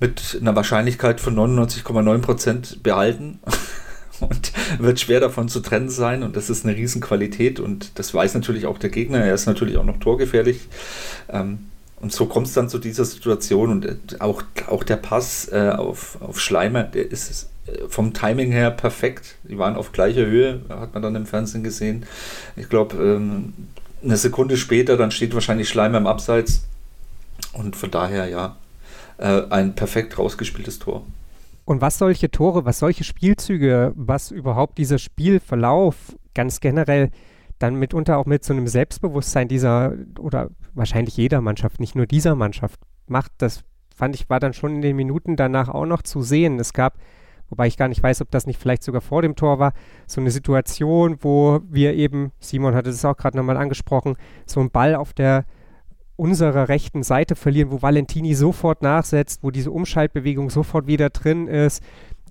[0.00, 3.40] mit einer Wahrscheinlichkeit von 99,9% behalten
[4.20, 8.34] und wird schwer davon zu trennen sein und das ist eine Riesenqualität und das weiß
[8.34, 9.18] natürlich auch der Gegner.
[9.24, 10.68] Er ist natürlich auch noch torgefährlich.
[11.28, 11.66] Ähm,
[12.00, 15.70] und so kommt es dann zu dieser Situation und äh, auch, auch der Pass äh,
[15.70, 19.36] auf, auf Schleimer, der ist äh, vom Timing her perfekt.
[19.44, 22.04] Die waren auf gleicher Höhe, hat man dann im Fernsehen gesehen.
[22.56, 23.52] Ich glaube, ähm,
[24.02, 26.64] eine Sekunde später, dann steht wahrscheinlich Schleimer im Abseits.
[27.52, 28.56] Und von daher, ja,
[29.18, 31.04] äh, ein perfekt rausgespieltes Tor.
[31.72, 37.10] Und was solche Tore, was solche Spielzüge, was überhaupt dieser Spielverlauf ganz generell
[37.58, 42.34] dann mitunter auch mit so einem Selbstbewusstsein dieser oder wahrscheinlich jeder Mannschaft, nicht nur dieser
[42.34, 43.64] Mannschaft macht, das
[43.96, 46.60] fand ich, war dann schon in den Minuten danach auch noch zu sehen.
[46.60, 46.98] Es gab,
[47.48, 49.72] wobei ich gar nicht weiß, ob das nicht vielleicht sogar vor dem Tor war,
[50.06, 54.70] so eine Situation, wo wir eben, Simon hatte es auch gerade nochmal angesprochen, so einen
[54.70, 55.46] Ball auf der
[56.22, 61.82] unserer rechten Seite verlieren, wo Valentini sofort nachsetzt, wo diese Umschaltbewegung sofort wieder drin ist.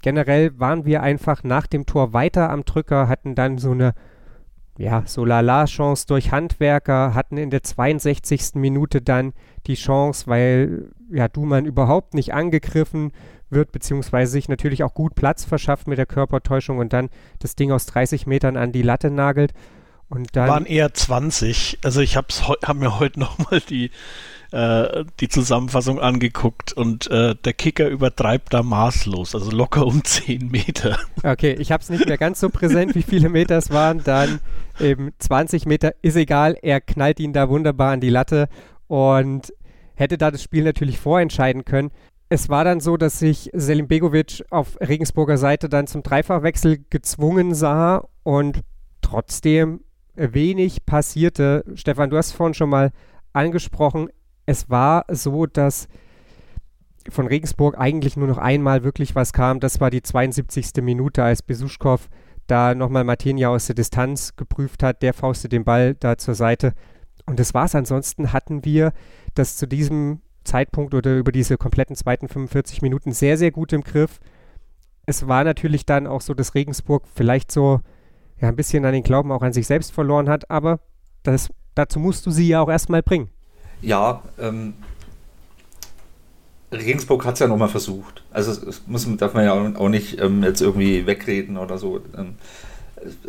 [0.01, 3.93] Generell waren wir einfach nach dem Tor weiter am Drücker, hatten dann so eine
[4.77, 8.55] ja, so Lala-Chance durch Handwerker, hatten in der 62.
[8.55, 9.33] Minute dann
[9.67, 13.11] die Chance, weil ja Duman überhaupt nicht angegriffen
[13.49, 17.73] wird, beziehungsweise sich natürlich auch gut Platz verschafft mit der Körpertäuschung und dann das Ding
[17.73, 19.53] aus 30 Metern an die Latte nagelt.
[20.11, 21.79] Und dann waren eher 20.
[21.83, 23.91] Also ich habe hab mir heute nochmal die,
[24.51, 30.49] äh, die Zusammenfassung angeguckt und äh, der Kicker übertreibt da maßlos, also locker um 10
[30.49, 30.99] Meter.
[31.23, 34.03] Okay, ich habe es nicht mehr ganz so präsent, wie viele Meter es waren.
[34.03, 34.41] Dann
[34.81, 38.49] eben 20 Meter, ist egal, er knallt ihn da wunderbar an die Latte
[38.87, 39.53] und
[39.95, 41.89] hätte da das Spiel natürlich vorentscheiden können.
[42.27, 47.53] Es war dann so, dass sich Selim Begovic auf Regensburger Seite dann zum Dreifachwechsel gezwungen
[47.53, 48.61] sah und
[49.01, 49.81] trotzdem
[50.21, 51.63] wenig passierte.
[51.75, 52.91] Stefan, du hast vorhin schon mal
[53.33, 54.09] angesprochen,
[54.45, 55.87] es war so, dass
[57.09, 59.59] von Regensburg eigentlich nur noch einmal wirklich was kam.
[59.59, 60.83] Das war die 72.
[60.83, 62.09] Minute, als Besuschkow
[62.47, 65.01] da nochmal Martinia aus der Distanz geprüft hat.
[65.01, 66.73] Der faustte den Ball da zur Seite.
[67.25, 67.75] Und das war's.
[67.75, 68.93] Ansonsten hatten wir
[69.33, 73.83] das zu diesem Zeitpunkt oder über diese kompletten zweiten 45 Minuten sehr, sehr gut im
[73.83, 74.19] Griff.
[75.05, 77.81] Es war natürlich dann auch so, dass Regensburg vielleicht so
[78.41, 80.79] ja, ein bisschen an den Glauben auch an sich selbst verloren hat, aber
[81.23, 83.29] das, dazu musst du sie ja auch erstmal bringen.
[83.81, 84.73] Ja, ähm,
[86.71, 88.23] Regensburg hat es ja nochmal versucht.
[88.31, 92.01] Also es muss, darf man ja auch nicht ähm, jetzt irgendwie wegreden oder so.
[92.17, 92.35] Ähm,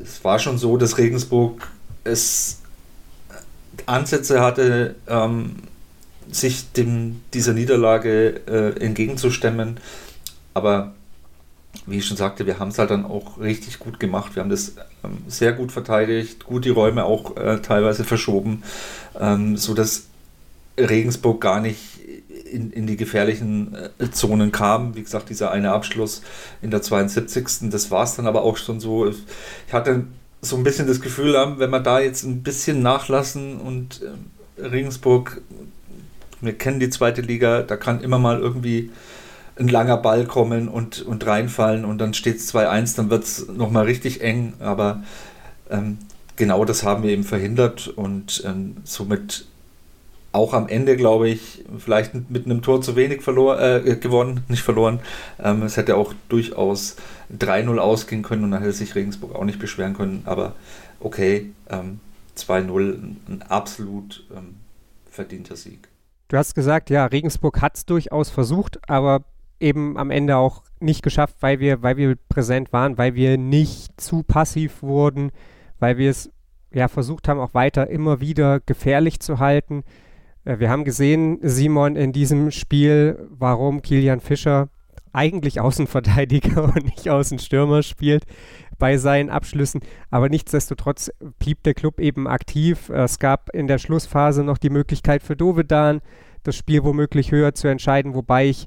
[0.00, 1.68] es war schon so, dass Regensburg
[2.04, 2.60] es
[3.86, 5.56] Ansätze hatte, ähm,
[6.30, 9.78] sich dem, dieser Niederlage äh, entgegenzustemmen.
[10.54, 10.94] Aber
[11.86, 14.36] wie ich schon sagte, wir haben es halt dann auch richtig gut gemacht.
[14.36, 14.74] Wir haben das
[15.28, 18.62] sehr gut verteidigt, gut die Räume auch äh, teilweise verschoben,
[19.18, 20.06] ähm, sodass
[20.78, 21.80] Regensburg gar nicht
[22.52, 24.94] in, in die gefährlichen äh, Zonen kam.
[24.94, 26.22] Wie gesagt, dieser eine Abschluss
[26.60, 27.70] in der 72.
[27.70, 29.08] Das war es dann aber auch schon so.
[29.08, 30.04] Ich hatte
[30.40, 35.40] so ein bisschen das Gefühl, wenn wir da jetzt ein bisschen nachlassen und äh, Regensburg,
[36.40, 38.90] wir kennen die zweite Liga, da kann immer mal irgendwie
[39.56, 43.48] ein langer Ball kommen und, und reinfallen und dann steht es 2-1, dann wird es
[43.48, 44.54] nochmal richtig eng.
[44.60, 45.02] Aber
[45.70, 45.98] ähm,
[46.36, 49.46] genau das haben wir eben verhindert und ähm, somit
[50.32, 54.62] auch am Ende, glaube ich, vielleicht mit einem Tor zu wenig verlor, äh, gewonnen, nicht
[54.62, 55.00] verloren.
[55.38, 56.96] Ähm, es hätte auch durchaus
[57.38, 60.22] 3-0 ausgehen können und dann hätte sich Regensburg auch nicht beschweren können.
[60.24, 60.54] Aber
[61.00, 62.00] okay, ähm,
[62.38, 64.56] 2-0, ein absolut ähm,
[65.10, 65.88] verdienter Sieg.
[66.28, 69.22] Du hast gesagt, ja, Regensburg hat es durchaus versucht, aber
[69.62, 74.00] eben am Ende auch nicht geschafft, weil wir, weil wir präsent waren, weil wir nicht
[74.00, 75.30] zu passiv wurden,
[75.78, 76.30] weil wir es
[76.72, 79.84] ja versucht haben, auch weiter immer wieder gefährlich zu halten.
[80.44, 84.68] Äh, wir haben gesehen, Simon, in diesem Spiel, warum Kilian Fischer
[85.12, 88.24] eigentlich Außenverteidiger und nicht Außenstürmer spielt
[88.78, 89.80] bei seinen Abschlüssen.
[90.10, 92.88] Aber nichtsdestotrotz blieb der Club eben aktiv.
[92.88, 96.00] Es gab in der Schlussphase noch die Möglichkeit für Dovedan,
[96.42, 98.66] das Spiel womöglich höher zu entscheiden, wobei ich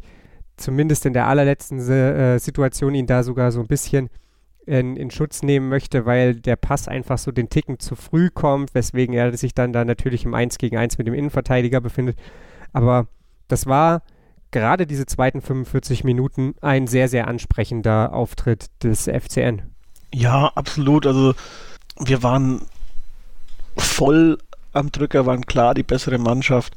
[0.58, 4.10] zumindest in der allerletzten äh, Situation ihn da sogar so ein bisschen
[4.66, 8.74] in, in Schutz nehmen möchte, weil der Pass einfach so den Ticken zu früh kommt,
[8.74, 12.18] weswegen er sich dann da natürlich im 1 gegen 1 mit dem Innenverteidiger befindet.
[12.74, 13.08] Aber
[13.48, 14.02] das war
[14.52, 19.62] gerade diese zweiten 45 Minuten ein sehr, sehr ansprechender Auftritt des FCN.
[20.14, 21.06] Ja, absolut.
[21.06, 21.36] Also
[22.00, 22.62] wir waren
[23.78, 24.38] voll
[24.74, 26.76] am Drücker, waren klar die bessere Mannschaft.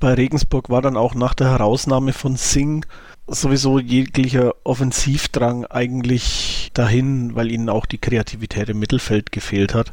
[0.00, 2.86] Bei Regensburg war dann auch nach der Herausnahme von Singh
[3.28, 9.92] sowieso jeglicher Offensivdrang eigentlich dahin, weil ihnen auch die Kreativität im Mittelfeld gefehlt hat.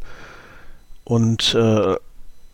[1.03, 1.95] Und äh,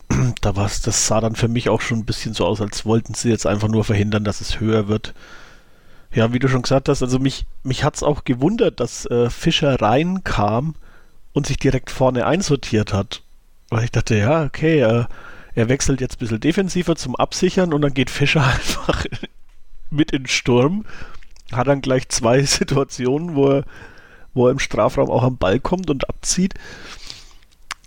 [0.40, 3.14] da war das sah dann für mich auch schon ein bisschen so aus, als wollten
[3.14, 5.14] sie jetzt einfach nur verhindern, dass es höher wird.
[6.14, 9.30] Ja, wie du schon gesagt hast, also mich, mich hat es auch gewundert, dass äh,
[9.30, 10.74] Fischer reinkam
[11.32, 13.22] und sich direkt vorne einsortiert hat.
[13.70, 15.04] Weil ich dachte, ja, okay, äh,
[15.54, 19.06] er wechselt jetzt ein bisschen defensiver zum Absichern und dann geht Fischer einfach
[19.92, 20.84] mit in Sturm.
[21.52, 23.64] Hat dann gleich zwei Situationen, wo er,
[24.34, 26.54] wo er im Strafraum auch am Ball kommt und abzieht.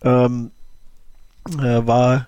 [0.03, 0.51] Ähm,
[1.59, 2.27] äh, war,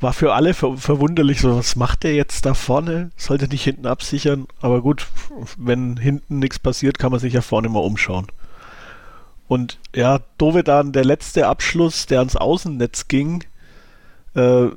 [0.00, 3.10] war für alle ver verwunderlich, so was macht der jetzt da vorne?
[3.16, 5.06] Sollte nicht hinten absichern, aber gut,
[5.56, 8.26] wenn hinten nichts passiert, kann man sich ja vorne mal umschauen.
[9.48, 13.44] Und ja, Dovedan, der letzte Abschluss, der ans Außennetz ging,
[14.34, 14.68] äh,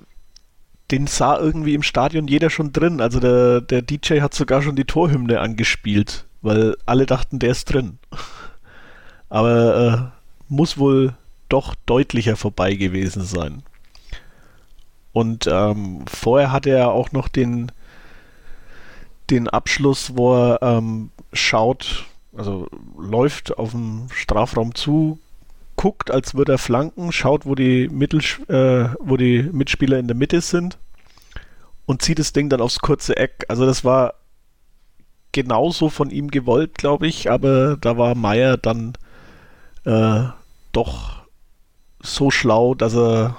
[0.92, 3.02] den sah irgendwie im Stadion jeder schon drin.
[3.02, 7.66] Also der, der DJ hat sogar schon die Torhymne angespielt, weil alle dachten, der ist
[7.66, 7.98] drin.
[9.30, 11.16] Aber äh, muss wohl
[11.48, 13.64] doch deutlicher vorbei gewesen sein.
[15.14, 17.72] Und ähm, vorher hatte er auch noch den,
[19.30, 25.20] den Abschluss, wo er ähm, schaut, also läuft auf dem Strafraum zu,
[25.82, 30.16] guckt, als würde er flanken, schaut, wo die, Mittel, äh, wo die Mitspieler in der
[30.16, 30.78] Mitte sind
[31.88, 33.46] und zieht das Ding dann aufs kurze Eck.
[33.48, 34.14] Also das war
[35.32, 38.94] genauso von ihm gewollt, glaube ich, aber da war Meier dann
[39.86, 40.26] äh,
[40.72, 41.24] doch
[42.00, 43.36] so schlau, dass er,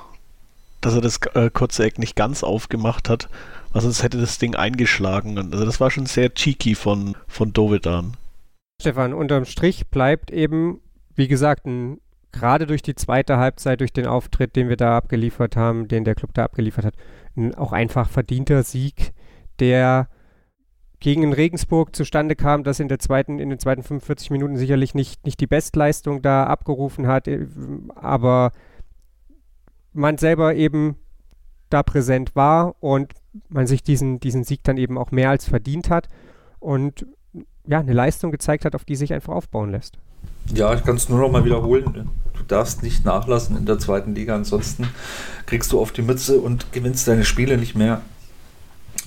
[0.80, 3.28] dass er das äh, kurze Eck nicht ganz aufgemacht hat,
[3.72, 5.38] weil sonst hätte das Ding eingeschlagen.
[5.38, 8.16] Also das war schon sehr cheeky von, von Dovedan.
[8.80, 10.80] Stefan, unterm Strich bleibt eben,
[11.14, 12.00] wie gesagt, ein,
[12.32, 16.14] gerade durch die zweite Halbzeit, durch den Auftritt, den wir da abgeliefert haben, den der
[16.14, 16.94] Club da abgeliefert hat,
[17.36, 19.12] ein auch einfach verdienter Sieg,
[19.60, 20.08] der
[21.00, 25.24] gegen Regensburg zustande kam, das in der zweiten, in den zweiten 45 Minuten sicherlich nicht,
[25.26, 27.46] nicht die Bestleistung da abgerufen hat, äh,
[27.94, 28.52] aber
[29.92, 30.96] man selber eben
[31.70, 33.14] da präsent war und
[33.48, 36.08] man sich diesen, diesen Sieg dann eben auch mehr als verdient hat
[36.60, 37.06] und
[37.66, 39.98] ja, eine Leistung gezeigt hat, auf die sich einfach aufbauen lässt.
[40.54, 42.10] Ja, ich kann es nur noch mal wiederholen.
[42.34, 44.88] Du darfst nicht nachlassen in der zweiten Liga, ansonsten
[45.46, 48.02] kriegst du auf die Mütze und gewinnst deine Spiele nicht mehr.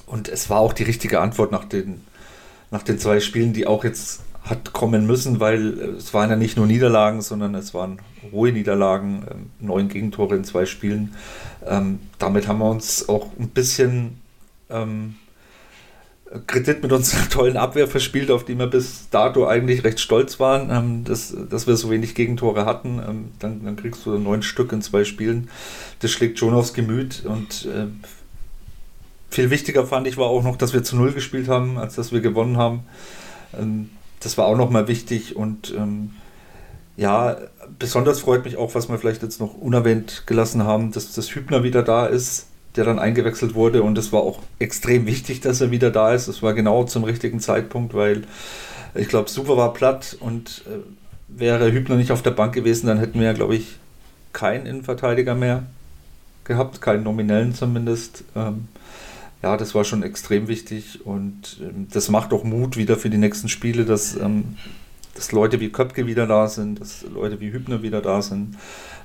[0.06, 2.02] Und es war auch die richtige Antwort nach den,
[2.72, 6.56] nach den zwei Spielen, die auch jetzt hat kommen müssen, weil es waren ja nicht
[6.56, 8.00] nur Niederlagen, sondern es waren
[8.32, 11.16] hohe Niederlagen, ähm, neun Gegentore in zwei Spielen.
[11.66, 14.22] Ähm, damit haben wir uns auch ein bisschen
[14.70, 15.16] ähm,
[16.48, 20.70] Kredit mit unserer tollen Abwehr verspielt, auf die wir bis dato eigentlich recht stolz waren,
[20.72, 23.02] ähm, dass, dass wir so wenig Gegentore hatten.
[23.08, 25.50] Ähm, dann, dann, kriegst du neun Stück in zwei Spielen.
[26.00, 27.88] Das schlägt schon aufs Gemüt und äh,
[29.30, 32.12] viel wichtiger fand ich war auch noch, dass wir zu Null gespielt haben, als dass
[32.12, 32.84] wir gewonnen haben.
[33.58, 36.12] Ähm, das war auch nochmal wichtig und ähm,
[36.98, 37.38] ja,
[37.78, 41.64] besonders freut mich auch, was wir vielleicht jetzt noch unerwähnt gelassen haben, dass das Hübner
[41.64, 45.72] wieder da ist, der dann eingewechselt wurde und es war auch extrem wichtig, dass er
[45.72, 46.28] wieder da ist.
[46.28, 48.24] Es war genau zum richtigen Zeitpunkt, weil
[48.94, 50.80] ich glaube, Super war platt und äh,
[51.28, 53.78] wäre Hübner nicht auf der Bank gewesen, dann hätten wir ja, glaube ich,
[54.34, 55.64] keinen Innenverteidiger mehr
[56.44, 58.24] gehabt, keinen nominellen zumindest.
[58.36, 58.68] Ähm,
[59.42, 63.18] ja, das war schon extrem wichtig und ähm, das macht auch Mut wieder für die
[63.18, 64.58] nächsten Spiele, dass, ähm,
[65.14, 68.56] dass Leute wie Köpke wieder da sind, dass Leute wie Hübner wieder da sind.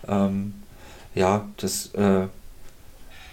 [0.08, 0.54] Ähm,
[1.14, 2.28] ja, das äh,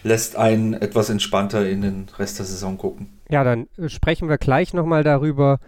[0.03, 3.19] lässt einen etwas entspannter in den Rest der Saison gucken.
[3.29, 5.59] Ja, dann äh, sprechen wir gleich nochmal darüber,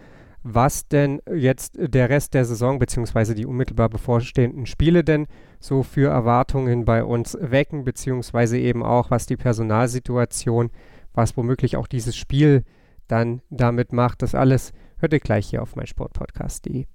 [0.42, 3.34] was denn jetzt der Rest der Saison bzw.
[3.34, 5.26] die unmittelbar bevorstehenden Spiele denn
[5.58, 10.70] so für Erwartungen bei uns wecken, beziehungsweise eben auch, was die Personalsituation
[11.14, 12.64] was womöglich auch dieses Spiel
[13.08, 14.22] dann damit macht.
[14.22, 16.86] Das alles hört ihr gleich hier auf meinsportpodcast.de.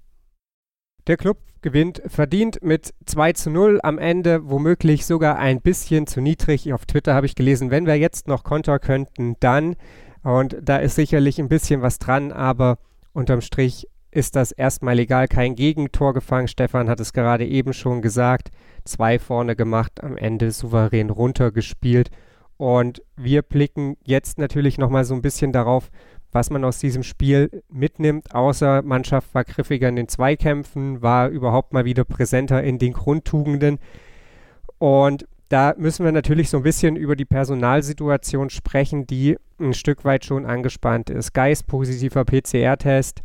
[1.06, 3.78] Der Club gewinnt verdient mit 2 zu 0.
[3.84, 6.72] Am Ende womöglich sogar ein bisschen zu niedrig.
[6.72, 9.76] Auf Twitter habe ich gelesen, wenn wir jetzt noch Konter könnten, dann.
[10.24, 12.78] Und da ist sicherlich ein bisschen was dran, aber
[13.12, 15.28] unterm Strich ist das erstmal egal.
[15.28, 16.48] Kein Gegentor gefangen.
[16.48, 18.50] Stefan hat es gerade eben schon gesagt.
[18.84, 22.10] Zwei vorne gemacht, am Ende souverän runtergespielt.
[22.56, 25.90] Und wir blicken jetzt natürlich nochmal so ein bisschen darauf,
[26.32, 31.72] was man aus diesem Spiel mitnimmt, außer Mannschaft war griffiger in den Zweikämpfen, war überhaupt
[31.72, 33.78] mal wieder präsenter in den Grundtugenden.
[34.78, 40.04] Und da müssen wir natürlich so ein bisschen über die Personalsituation sprechen, die ein Stück
[40.04, 41.32] weit schon angespannt ist.
[41.32, 43.22] Geist, positiver PCR-Test.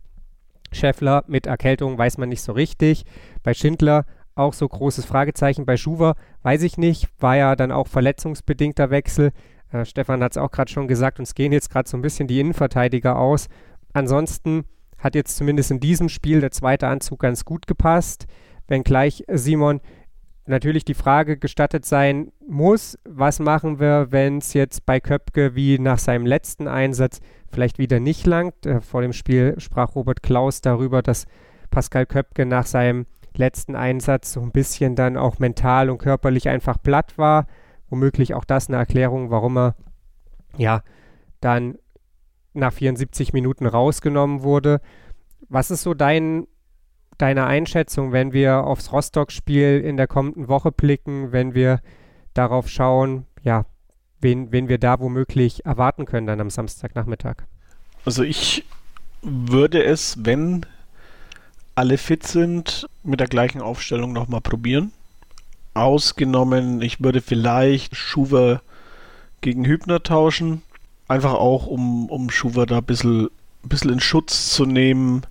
[0.72, 3.06] Scheffler mit Erkältung weiß man nicht so richtig.
[3.43, 5.66] Bei Schindler auch so großes Fragezeichen.
[5.66, 7.10] Bei Schuwer weiß ich nicht.
[7.20, 9.32] War ja dann auch verletzungsbedingter Wechsel.
[9.72, 12.28] Äh, Stefan hat es auch gerade schon gesagt, uns gehen jetzt gerade so ein bisschen
[12.28, 13.47] die Innenverteidiger aus.
[13.93, 14.65] Ansonsten
[14.97, 18.28] hat jetzt zumindest in diesem Spiel der zweite Anzug ganz gut gepasst.
[18.67, 19.82] Wenngleich Simon
[20.45, 25.80] natürlich die Frage gestattet sein muss, was machen wir, wenn es jetzt bei Köpke wie
[25.80, 27.19] nach seinem letzten Einsatz
[27.51, 28.65] vielleicht wieder nicht langt.
[28.65, 31.26] Äh, vor dem Spiel sprach Robert Klaus darüber, dass
[31.69, 33.05] Pascal Köpke nach seinem
[33.36, 37.47] letzten Einsatz so ein bisschen dann auch mental und körperlich einfach platt war.
[37.91, 39.75] Womöglich auch das eine Erklärung, warum er
[40.57, 40.81] ja
[41.41, 41.77] dann
[42.53, 44.81] nach 74 Minuten rausgenommen wurde.
[45.47, 46.47] Was ist so dein
[47.21, 51.79] deine Einschätzung, wenn wir aufs Rostock-Spiel in der kommenden Woche blicken, wenn wir
[52.33, 53.65] darauf schauen, ja,
[54.19, 57.43] wen, wen wir da womöglich erwarten können dann am Samstagnachmittag?
[58.05, 58.65] Also ich
[59.21, 60.65] würde es, wenn
[61.75, 64.91] alle fit sind, mit der gleichen Aufstellung nochmal probieren.
[65.74, 68.61] Ausgenommen, ich würde vielleicht Schuwer
[69.41, 70.61] gegen Hübner tauschen.
[71.07, 73.30] Einfach auch, um, um Schuwer da ein bisschen,
[73.63, 75.24] ein bisschen in Schutz zu nehmen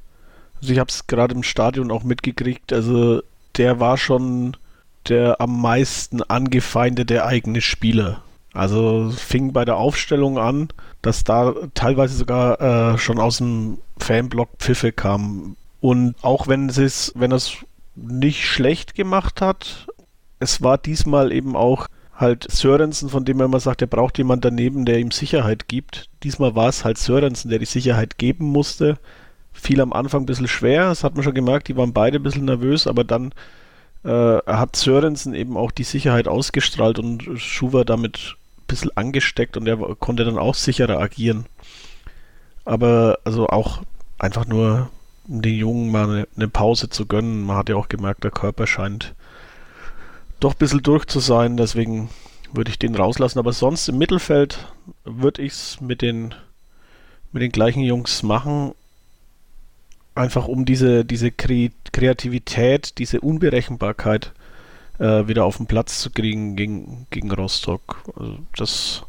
[0.61, 2.72] also ich habe es gerade im Stadion auch mitgekriegt.
[2.72, 3.22] Also
[3.57, 4.57] der war schon
[5.09, 8.22] der am meisten angefeindete eigene Spieler.
[8.53, 10.68] Also fing bei der Aufstellung an,
[11.03, 15.57] dass da teilweise sogar äh, schon aus dem Fanblock Pfiffe kamen.
[15.80, 17.57] Und auch wenn es, wenn es
[17.95, 19.86] nicht schlecht gemacht hat,
[20.41, 24.45] es war diesmal eben auch halt Sörensen, von dem er immer sagt, er braucht jemand
[24.45, 26.11] daneben, der ihm Sicherheit gibt.
[26.22, 28.99] Diesmal war es halt Sörensen, der die Sicherheit geben musste
[29.61, 32.22] fiel am Anfang ein bisschen schwer, das hat man schon gemerkt, die waren beide ein
[32.22, 33.32] bisschen nervös, aber dann
[34.05, 39.66] äh, hat Sörensen eben auch die Sicherheit ausgestrahlt und Schuwer damit ein bisschen angesteckt und
[39.66, 41.47] er konnte dann auch sicherer agieren.
[42.64, 43.82] Aber also auch
[44.18, 44.91] einfach nur,
[45.28, 47.43] um den Jungen mal eine, eine Pause zu gönnen.
[47.43, 49.14] Man hat ja auch gemerkt, der Körper scheint
[50.41, 52.11] doch ein bisschen durch zu sein, deswegen
[52.53, 53.38] würde ich den rauslassen.
[53.38, 54.72] Aber sonst im Mittelfeld
[55.05, 56.34] würde ich es mit den,
[57.32, 58.72] mit den gleichen Jungs machen
[60.14, 64.32] einfach um diese, diese Kreativität, diese Unberechenbarkeit
[64.99, 68.03] äh, wieder auf den Platz zu kriegen gegen, gegen Rostock.
[68.16, 69.03] Also das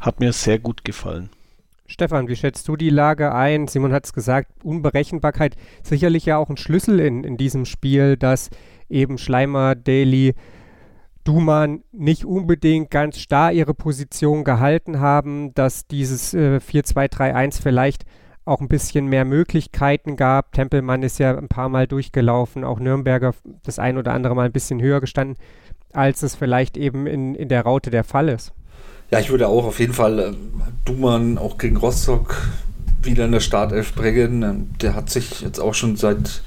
[0.00, 1.30] hat mir sehr gut gefallen.
[1.86, 3.68] Stefan, wie schätzt du die Lage ein?
[3.68, 8.50] Simon hat es gesagt, Unberechenbarkeit sicherlich ja auch ein Schlüssel in, in diesem Spiel, dass
[8.88, 10.34] eben Schleimer, Daly,
[11.24, 18.04] Duman nicht unbedingt ganz starr ihre Position gehalten haben, dass dieses äh, 4-2-3-1 vielleicht
[18.44, 20.52] auch ein bisschen mehr Möglichkeiten gab.
[20.52, 24.52] Tempelmann ist ja ein paar Mal durchgelaufen, auch Nürnberger das ein oder andere Mal ein
[24.52, 25.38] bisschen höher gestanden,
[25.92, 28.52] als es vielleicht eben in, in der Raute der Fall ist.
[29.10, 30.32] Ja, ich würde auch auf jeden Fall äh,
[30.84, 32.48] Dumann auch gegen Rostock
[33.02, 34.42] wieder in der Startelf bringen.
[34.42, 36.42] Ähm, der hat sich jetzt auch schon seit,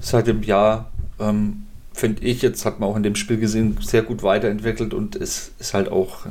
[0.00, 1.63] seit dem Jahr, ähm,
[1.94, 5.52] finde ich, jetzt hat man auch in dem Spiel gesehen, sehr gut weiterentwickelt und ist,
[5.60, 6.30] ist halt auch äh,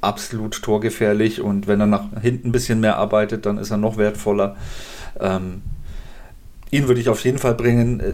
[0.00, 3.96] absolut torgefährlich und wenn er nach hinten ein bisschen mehr arbeitet, dann ist er noch
[3.96, 4.56] wertvoller.
[5.18, 5.62] Ähm,
[6.70, 8.00] ihn würde ich auf jeden Fall bringen.
[8.00, 8.12] Äh,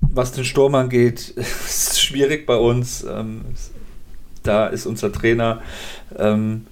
[0.00, 3.04] was den Sturm angeht, ist schwierig bei uns.
[3.04, 3.42] Ähm,
[4.42, 5.62] da ist unser Trainer
[6.18, 6.66] ähm,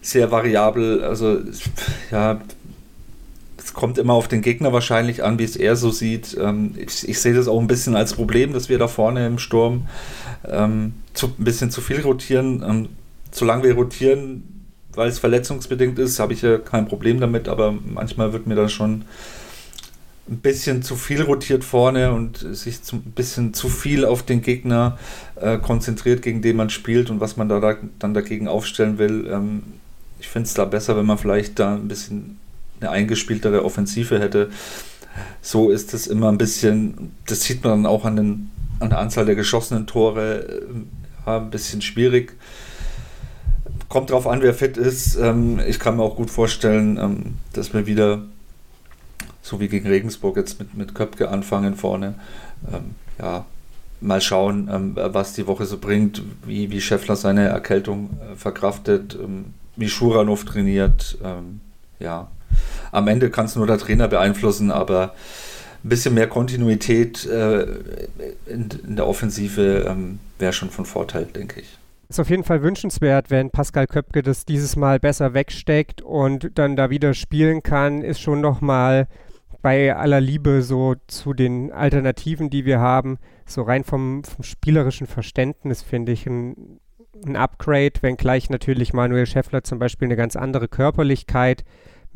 [0.00, 1.04] sehr variabel.
[1.04, 1.40] Also
[2.10, 2.40] ja,
[3.76, 6.36] kommt immer auf den Gegner wahrscheinlich an, wie es er so sieht.
[6.40, 9.38] Ähm, ich, ich sehe das auch ein bisschen als Problem, dass wir da vorne im
[9.38, 9.86] Sturm
[10.48, 12.64] ähm, zu, ein bisschen zu viel rotieren.
[12.66, 12.88] Ähm,
[13.30, 14.64] solange wir rotieren,
[14.94, 18.70] weil es verletzungsbedingt ist, habe ich ja kein Problem damit, aber manchmal wird mir da
[18.70, 19.04] schon
[20.28, 24.40] ein bisschen zu viel rotiert vorne und sich zu, ein bisschen zu viel auf den
[24.40, 24.98] Gegner
[25.38, 29.28] äh, konzentriert, gegen den man spielt und was man da, da dann dagegen aufstellen will.
[29.30, 29.62] Ähm,
[30.18, 32.38] ich finde es da besser, wenn man vielleicht da ein bisschen
[32.80, 34.50] eine eingespieltere Offensive hätte.
[35.40, 38.50] So ist es immer ein bisschen, das sieht man dann auch an den
[38.80, 40.62] an der Anzahl der geschossenen Tore
[41.26, 42.34] ja, ein bisschen schwierig.
[43.88, 45.16] Kommt drauf an, wer fit ist.
[45.16, 48.22] Ähm, ich kann mir auch gut vorstellen, ähm, dass wir wieder,
[49.42, 52.14] so wie gegen Regensburg, jetzt mit, mit Köpke anfangen vorne.
[52.72, 53.44] Ähm, ja,
[54.00, 59.18] mal schauen, was die Woche so bringt, wie, wie Scheffler seine Erkältung äh, verkraftet,
[59.76, 61.16] wie Schuranov trainiert.
[61.98, 62.28] Ja,
[62.92, 65.14] am Ende kann es nur der Trainer beeinflussen, aber
[65.84, 67.62] ein bisschen mehr Kontinuität äh,
[68.46, 71.78] in, in, der Offensive ähm, wäre schon von Vorteil, denke ich.
[72.08, 76.76] ist auf jeden Fall wünschenswert, wenn Pascal Köpke das dieses Mal besser wegsteckt und dann
[76.76, 79.06] da wieder spielen kann, ist schon nochmal
[79.62, 85.06] bei aller Liebe so zu den Alternativen, die wir haben, so rein vom, vom spielerischen
[85.06, 86.80] Verständnis finde ich ein,
[87.24, 91.64] ein Upgrade, wenngleich natürlich Manuel Schäffler zum Beispiel eine ganz andere Körperlichkeit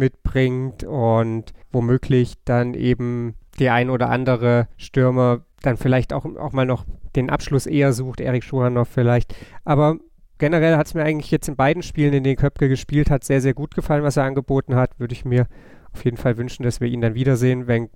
[0.00, 6.66] mitbringt und womöglich dann eben die ein oder andere Stürmer dann vielleicht auch, auch mal
[6.66, 6.84] noch
[7.14, 9.34] den Abschluss eher sucht, Erik Schuhanov vielleicht.
[9.64, 9.98] Aber
[10.38, 13.40] generell hat es mir eigentlich jetzt in beiden Spielen, in denen Köpke gespielt hat, sehr,
[13.40, 14.98] sehr gut gefallen, was er angeboten hat.
[14.98, 15.46] Würde ich mir
[15.92, 17.90] auf jeden Fall wünschen, dass wir ihn dann wiedersehen, wenn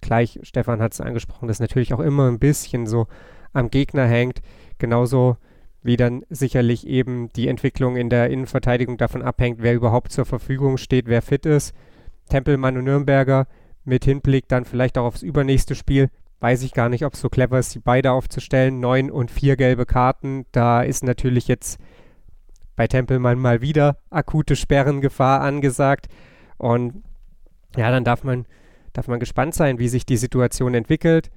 [0.00, 3.06] gleich, Stefan hat es angesprochen, dass natürlich auch immer ein bisschen so
[3.52, 4.42] am Gegner hängt.
[4.78, 5.38] Genauso
[5.86, 10.76] wie dann sicherlich eben die Entwicklung in der Innenverteidigung davon abhängt, wer überhaupt zur Verfügung
[10.76, 11.74] steht, wer fit ist.
[12.28, 13.46] Tempelmann und Nürnberger
[13.84, 16.10] mit Hinblick dann vielleicht auch aufs übernächste Spiel
[16.40, 18.80] weiß ich gar nicht, ob es so clever ist, sie beide aufzustellen.
[18.80, 20.46] Neun und vier gelbe Karten.
[20.52, 21.78] Da ist natürlich jetzt
[22.74, 26.06] bei Tempelmann mal wieder akute Sperrengefahr angesagt.
[26.58, 27.02] Und
[27.76, 28.46] ja, dann darf man,
[28.92, 31.30] darf man gespannt sein, wie sich die Situation entwickelt.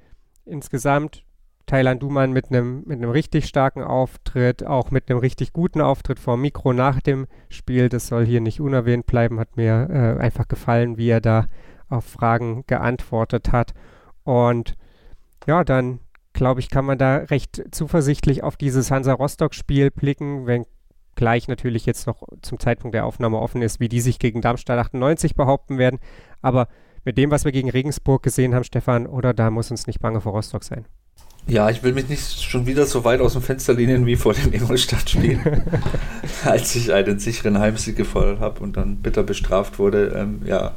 [0.46, 1.24] Insgesamt
[1.70, 6.36] Thailand Duman mit einem mit richtig starken Auftritt, auch mit einem richtig guten Auftritt vor
[6.36, 7.90] Mikro nach dem Spiel.
[7.90, 9.40] Das soll hier nicht unerwähnt bleiben.
[9.40, 11.46] Hat mir äh, einfach gefallen, wie er da
[11.88, 13.76] auf Fragen geantwortet hat.
[14.24, 14.78] Und
[15.46, 16.00] ja, dann
[16.34, 20.66] glaube ich, kann man da recht zuversichtlich auf dieses Hansa Rostock-Spiel blicken, wenn
[21.14, 24.80] gleich natürlich jetzt noch zum Zeitpunkt der Aufnahme offen ist, wie die sich gegen Darmstadt
[24.80, 26.00] 98 behaupten werden.
[26.42, 26.68] Aber
[27.06, 30.20] mit dem, was wir gegen Regensburg gesehen haben, Stefan, oder da muss uns nicht bange
[30.20, 30.86] vor Rostock sein.
[31.48, 34.34] Ja, ich will mich nicht schon wieder so weit aus dem Fenster lehnen wie vor
[34.34, 35.40] dem Ingolstadt-Spiel,
[36.46, 40.14] als ich einen sicheren Heimsieg gefordert habe und dann bitter bestraft wurde.
[40.16, 40.76] Ähm, ja,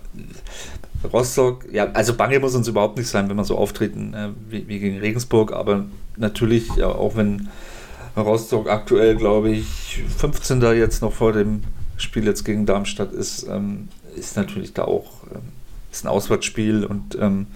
[1.13, 4.67] Rostock, ja, also Bange muss uns überhaupt nicht sein, wenn wir so auftreten äh, wie,
[4.69, 5.85] wie, gegen Regensburg, aber
[6.17, 7.49] natürlich, ja, auch wenn
[8.17, 10.63] Rostock aktuell, glaube ich, 15.
[10.77, 11.63] jetzt noch vor dem
[11.97, 15.43] Spiel jetzt gegen Darmstadt ist, ähm, ist natürlich da auch ähm,
[15.93, 17.47] ist ein Auswärtsspiel und ähm,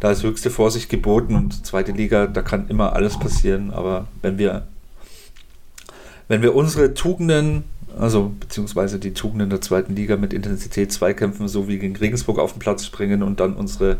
[0.00, 4.38] da ist höchste Vorsicht geboten und zweite Liga, da kann immer alles passieren, aber wenn
[4.38, 4.66] wir
[6.28, 7.64] wenn wir unsere Tugenden
[7.98, 12.52] also beziehungsweise die Tugenden der zweiten Liga mit Intensität Zweikämpfen so wie gegen Regensburg auf
[12.52, 13.96] den Platz springen und dann unsere,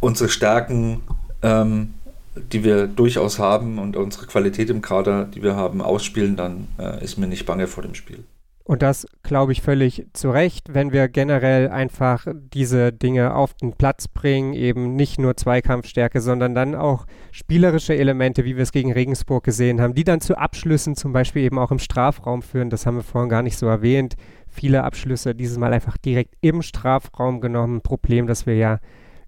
[0.00, 1.02] unsere Stärken,
[1.42, 1.94] ähm,
[2.34, 7.02] die wir durchaus haben und unsere Qualität im Kader, die wir haben, ausspielen, dann äh,
[7.02, 8.24] ist mir nicht bange vor dem Spiel.
[8.64, 13.72] Und das glaube ich völlig zu Recht, wenn wir generell einfach diese Dinge auf den
[13.72, 18.92] Platz bringen, eben nicht nur Zweikampfstärke, sondern dann auch spielerische Elemente, wie wir es gegen
[18.92, 22.70] Regensburg gesehen haben, die dann zu Abschlüssen zum Beispiel eben auch im Strafraum führen.
[22.70, 24.14] Das haben wir vorhin gar nicht so erwähnt.
[24.48, 27.80] Viele Abschlüsse dieses Mal einfach direkt im Strafraum genommen.
[27.80, 28.78] Problem, das wir ja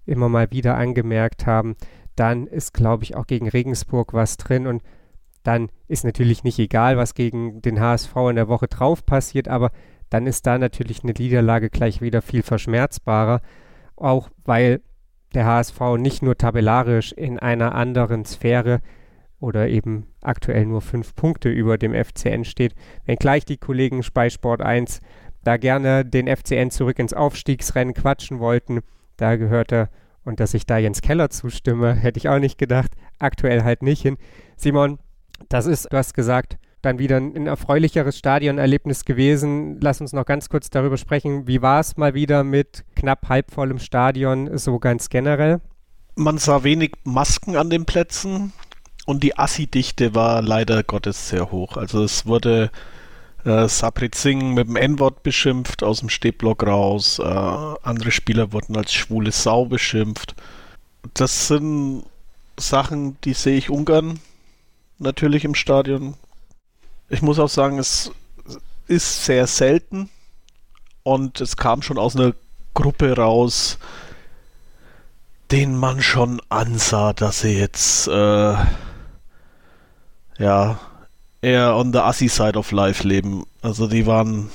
[0.05, 1.75] immer mal wieder angemerkt haben.
[2.15, 4.81] Dann ist, glaube ich, auch gegen Regensburg was drin und
[5.45, 9.71] dann ist natürlich nicht egal, was gegen den HSV in der Woche drauf passiert, aber
[10.09, 13.41] dann ist da natürlich eine Niederlage gleich wieder viel verschmerzbarer,
[13.95, 14.81] auch weil
[15.33, 18.81] der HSV nicht nur tabellarisch in einer anderen Sphäre
[19.39, 22.73] oder eben aktuell nur fünf Punkte über dem FCN steht,
[23.05, 24.99] wenngleich die Kollegen bei Sport 1
[25.43, 28.81] da gerne den FCN zurück ins Aufstiegsrennen quatschen wollten,
[29.17, 29.89] da gehört er
[30.23, 34.01] und dass ich da Jens Keller zustimme, hätte ich auch nicht gedacht, aktuell halt nicht
[34.01, 34.17] hin.
[34.57, 34.97] Simon,
[35.49, 39.79] das ist, du hast gesagt, dann wieder ein erfreulicheres Stadionerlebnis gewesen.
[39.81, 41.47] Lass uns noch ganz kurz darüber sprechen.
[41.47, 45.61] Wie war es mal wieder mit knapp halbvollem Stadion, so ganz generell?
[46.15, 48.53] Man sah wenig Masken an den Plätzen
[49.05, 51.75] und die Assi-Dichte war leider Gottes sehr hoch.
[51.75, 52.71] Also es wurde
[53.43, 57.19] äh, Sabrit Singh mit dem N-Wort beschimpft aus dem Stehblock raus.
[57.19, 60.35] Äh, andere Spieler wurden als schwule Sau beschimpft.
[61.15, 62.03] Das sind
[62.57, 64.19] Sachen, die sehe ich ungern
[64.97, 66.15] natürlich im Stadion.
[67.09, 68.11] Ich muss auch sagen, es
[68.87, 70.09] ist sehr selten
[71.03, 72.33] und es kam schon aus einer
[72.73, 73.77] Gruppe raus,
[75.51, 78.55] den man schon ansah, dass sie jetzt äh,
[80.39, 80.79] ja
[81.41, 83.45] eher on the assy side of life leben.
[83.61, 84.49] Also die waren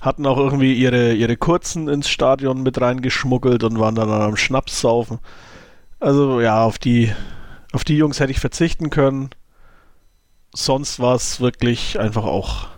[0.00, 4.80] hatten auch irgendwie ihre ihre kurzen ins Stadion mit reingeschmuggelt und waren dann am Schnaps
[4.80, 5.18] saufen.
[6.00, 7.12] Also ja, auf die
[7.72, 9.30] auf die Jungs hätte ich verzichten können.
[10.54, 12.68] Sonst war es wirklich einfach auch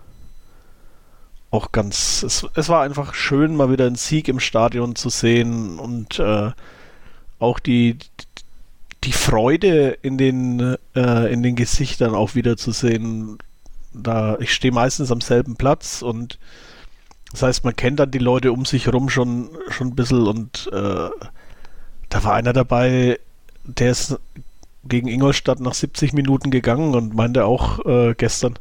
[1.50, 2.22] auch ganz.
[2.22, 6.50] Es, es war einfach schön, mal wieder einen Sieg im Stadion zu sehen und äh,
[7.38, 7.98] auch die,
[9.04, 13.38] die Freude in den, äh, in den Gesichtern auch wieder zu sehen.
[13.92, 16.38] Da, ich stehe meistens am selben Platz und
[17.32, 20.68] das heißt, man kennt dann die Leute um sich herum schon, schon ein bisschen und
[20.72, 21.10] äh,
[22.08, 23.18] da war einer dabei,
[23.64, 24.18] der ist
[24.88, 28.58] gegen Ingolstadt nach 70 Minuten gegangen und meinte auch äh, gestern,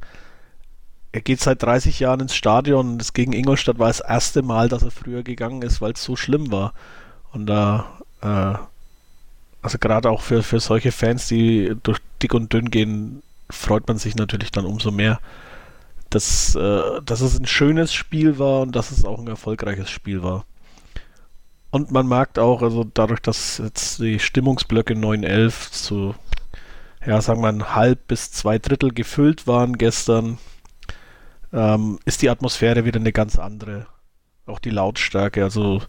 [1.11, 4.69] er geht seit 30 Jahren ins Stadion und das gegen Ingolstadt war das erste Mal,
[4.69, 6.73] dass er früher gegangen ist, weil es so schlimm war.
[7.31, 8.57] Und da, äh,
[9.61, 13.97] also gerade auch für, für solche Fans, die durch dick und dünn gehen, freut man
[13.97, 15.19] sich natürlich dann umso mehr,
[16.09, 20.23] dass, äh, dass es ein schönes Spiel war und dass es auch ein erfolgreiches Spiel
[20.23, 20.45] war.
[21.69, 26.15] Und man merkt auch, also dadurch, dass jetzt die Stimmungsblöcke 9-11 zu,
[27.05, 30.37] ja, sagen wir mal, halb bis zwei Drittel gefüllt waren gestern,
[31.53, 33.87] ähm, ist die Atmosphäre wieder eine ganz andere.
[34.45, 35.81] Auch die Lautstärke, also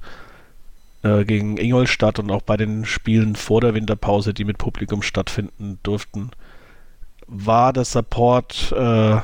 [1.02, 5.78] äh, gegen Ingolstadt und auch bei den Spielen vor der Winterpause, die mit Publikum stattfinden
[5.84, 6.30] durften,
[7.28, 9.20] war der Support äh,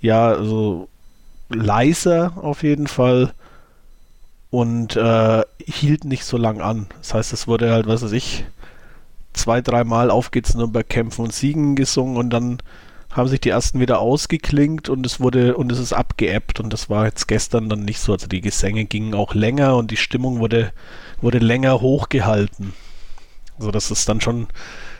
[0.00, 0.88] ja also
[1.48, 3.32] leiser auf jeden Fall
[4.50, 6.86] und äh, hielt nicht so lang an.
[6.98, 8.44] Das heißt, es wurde halt, was weiß ich,
[9.32, 12.58] zwei, dreimal auf geht's Nürnberg kämpfen und siegen gesungen und dann
[13.10, 16.90] haben sich die ersten wieder ausgeklingt und es wurde und es ist abgeebbt und das
[16.90, 18.12] war jetzt gestern dann nicht so.
[18.12, 20.72] Also die Gesänge gingen auch länger und die Stimmung wurde,
[21.22, 22.74] wurde länger hochgehalten.
[23.58, 24.48] Also das ist dann schon,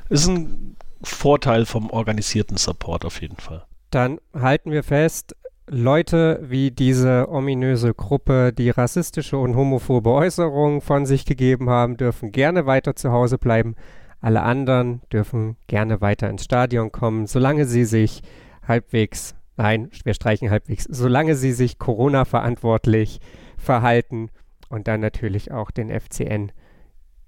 [0.09, 3.65] ist ein Vorteil vom organisierten Support auf jeden Fall.
[3.91, 5.37] Dann halten wir fest,
[5.69, 12.31] Leute wie diese ominöse Gruppe, die rassistische und homophobe Äußerungen von sich gegeben haben, dürfen
[12.31, 13.75] gerne weiter zu Hause bleiben.
[14.21, 18.23] Alle anderen dürfen gerne weiter ins Stadion kommen, solange sie sich
[18.67, 23.21] halbwegs, nein, wir streichen halbwegs, solange sie sich Corona-verantwortlich
[23.57, 24.31] verhalten
[24.69, 26.53] und dann natürlich auch den FCN,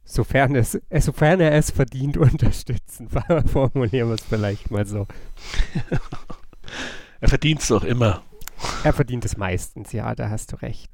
[0.05, 3.09] sofern, es, äh, sofern er es verdient, unterstützen.
[3.47, 5.09] Formulieren wir es vielleicht mal so.
[7.21, 8.23] er verdient es doch immer.
[8.85, 10.89] Er verdient es meistens, ja, da hast du recht.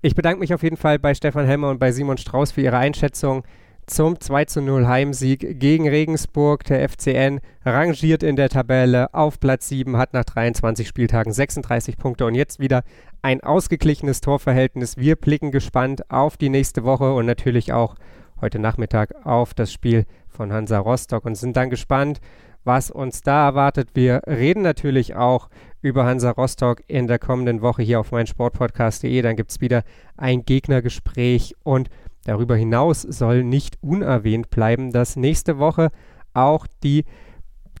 [0.00, 2.78] Ich bedanke mich auf jeden Fall bei Stefan Helmer und bei Simon Strauß für ihre
[2.78, 3.44] Einschätzung
[3.86, 6.64] zum 2 zu 0 Heimsieg gegen Regensburg.
[6.64, 12.26] Der FCN rangiert in der Tabelle auf Platz 7, hat nach 23 Spieltagen 36 Punkte
[12.26, 12.82] und jetzt wieder
[13.22, 14.96] ein ausgeglichenes Torverhältnis.
[14.96, 17.94] Wir blicken gespannt auf die nächste Woche und natürlich auch
[18.40, 22.20] heute Nachmittag auf das Spiel von Hansa Rostock und sind dann gespannt,
[22.64, 23.90] was uns da erwartet.
[23.94, 25.48] Wir reden natürlich auch
[25.82, 29.20] über Hansa Rostock in der kommenden Woche hier auf meinsportpodcast.de.
[29.20, 29.82] Dann gibt es wieder
[30.16, 31.90] ein Gegnergespräch und
[32.24, 35.90] Darüber hinaus soll nicht unerwähnt bleiben, dass nächste Woche
[36.34, 37.04] auch die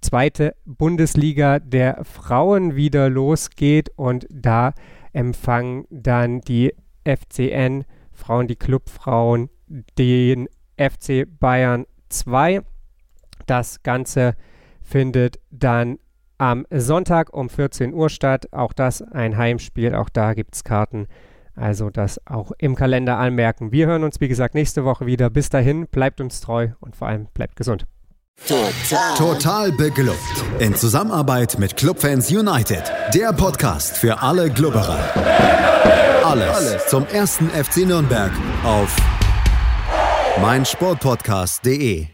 [0.00, 4.72] zweite Bundesliga der Frauen wieder losgeht und da
[5.12, 6.74] empfangen dann die
[7.04, 9.48] FCN Frauen, die Clubfrauen,
[9.96, 12.62] den FC Bayern 2.
[13.46, 14.34] Das Ganze
[14.80, 15.98] findet dann
[16.38, 18.52] am Sonntag um 14 Uhr statt.
[18.52, 21.06] Auch das ein Heimspiel, auch da gibt es Karten
[21.54, 23.72] also das auch im Kalender anmerken.
[23.72, 25.30] Wir hören uns, wie gesagt, nächste Woche wieder.
[25.30, 27.86] Bis dahin, bleibt uns treu und vor allem bleibt gesund.
[28.46, 29.14] Total.
[29.16, 30.18] Total beglückt.
[30.58, 32.90] In Zusammenarbeit mit Clubfans United.
[33.14, 34.98] Der Podcast für alle Glubberer.
[36.24, 38.32] Alles, Alles zum ersten FC Nürnberg
[38.64, 38.96] auf
[40.40, 42.06] meinsportpodcast.de.